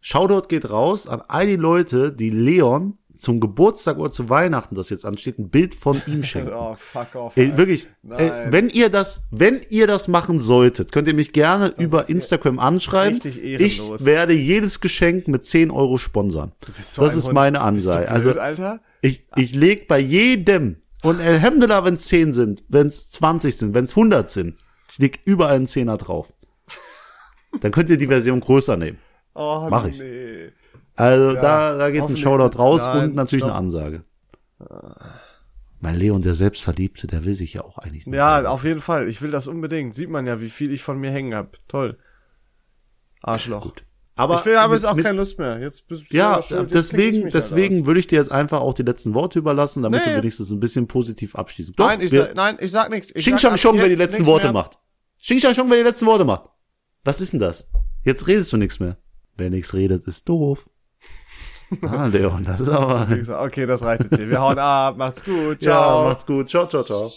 [0.00, 4.90] Shoutout geht raus an all die Leute, die Leon zum Geburtstag oder zu Weihnachten, das
[4.90, 6.52] jetzt ansteht, ein Bild von ihm schenken.
[6.54, 7.36] Oh, fuck off.
[7.36, 11.74] Ey, wirklich, ey, wenn ihr das, wenn ihr das machen solltet, könnt ihr mich gerne
[11.78, 13.20] über Instagram anschreiben.
[13.20, 14.04] richtig Ich ehrenlos.
[14.04, 16.52] werde jedes Geschenk mit 10 Euro sponsern.
[16.80, 17.34] so das ist Hund.
[17.34, 18.10] meine Ansage.
[18.10, 18.80] Also Alter?
[19.02, 23.74] ich, ich leg bei jedem und Alhamdulillah, wenn es 10 sind, wenn es 20 sind,
[23.74, 24.56] wenn es 100 sind,
[24.90, 26.32] ich leg überall einen Zehner drauf.
[27.60, 28.98] Dann könnt ihr die Version größer nehmen.
[29.34, 29.98] Oh, Mach ich.
[30.98, 33.50] Also da, da geht ein Shoutout raus Nein, und natürlich stopp.
[33.52, 34.04] eine Ansage.
[35.80, 38.16] Mein Leon, der Selbstverliebte, der will sich ja auch eigentlich nicht.
[38.16, 39.08] Ja, auf jeden Fall.
[39.08, 39.94] Ich will das unbedingt.
[39.94, 41.56] Sieht man ja, wie viel ich von mir hängen hab.
[41.68, 41.98] Toll.
[43.22, 43.72] Arschloch.
[44.16, 45.60] Aber ich will aber mit- jetzt auch mit- keine Lust mehr.
[45.60, 46.74] Jetzt bist du Ja, schuld.
[46.74, 50.12] Deswegen, halt deswegen würde ich dir jetzt einfach auch die letzten Worte überlassen, damit Nee.
[50.14, 51.74] du wenigstens ein bisschen positiv abschließen.
[51.76, 53.12] Doch, nein, ich wir- sag, nein, ich sag nichts.
[53.14, 54.54] Ich Xing Shang Chong, wer die letzten Worte mehr.
[54.54, 54.80] macht.
[55.22, 56.50] Xing Shang Chong, wer die letzten Worte macht.
[57.04, 57.70] Was ist denn das?
[58.02, 58.96] Jetzt redest du nichts mehr.
[59.36, 60.68] Wer nichts redet, ist doof.
[61.82, 63.06] Ah, Leon, das ist aber.
[63.42, 64.30] Okay, das reicht jetzt hier.
[64.30, 64.96] Wir hauen ab.
[64.96, 65.62] Macht's gut.
[65.62, 66.04] Ja, Ciao.
[66.04, 66.48] macht's gut.
[66.48, 67.10] Ciao, ciao, ciao.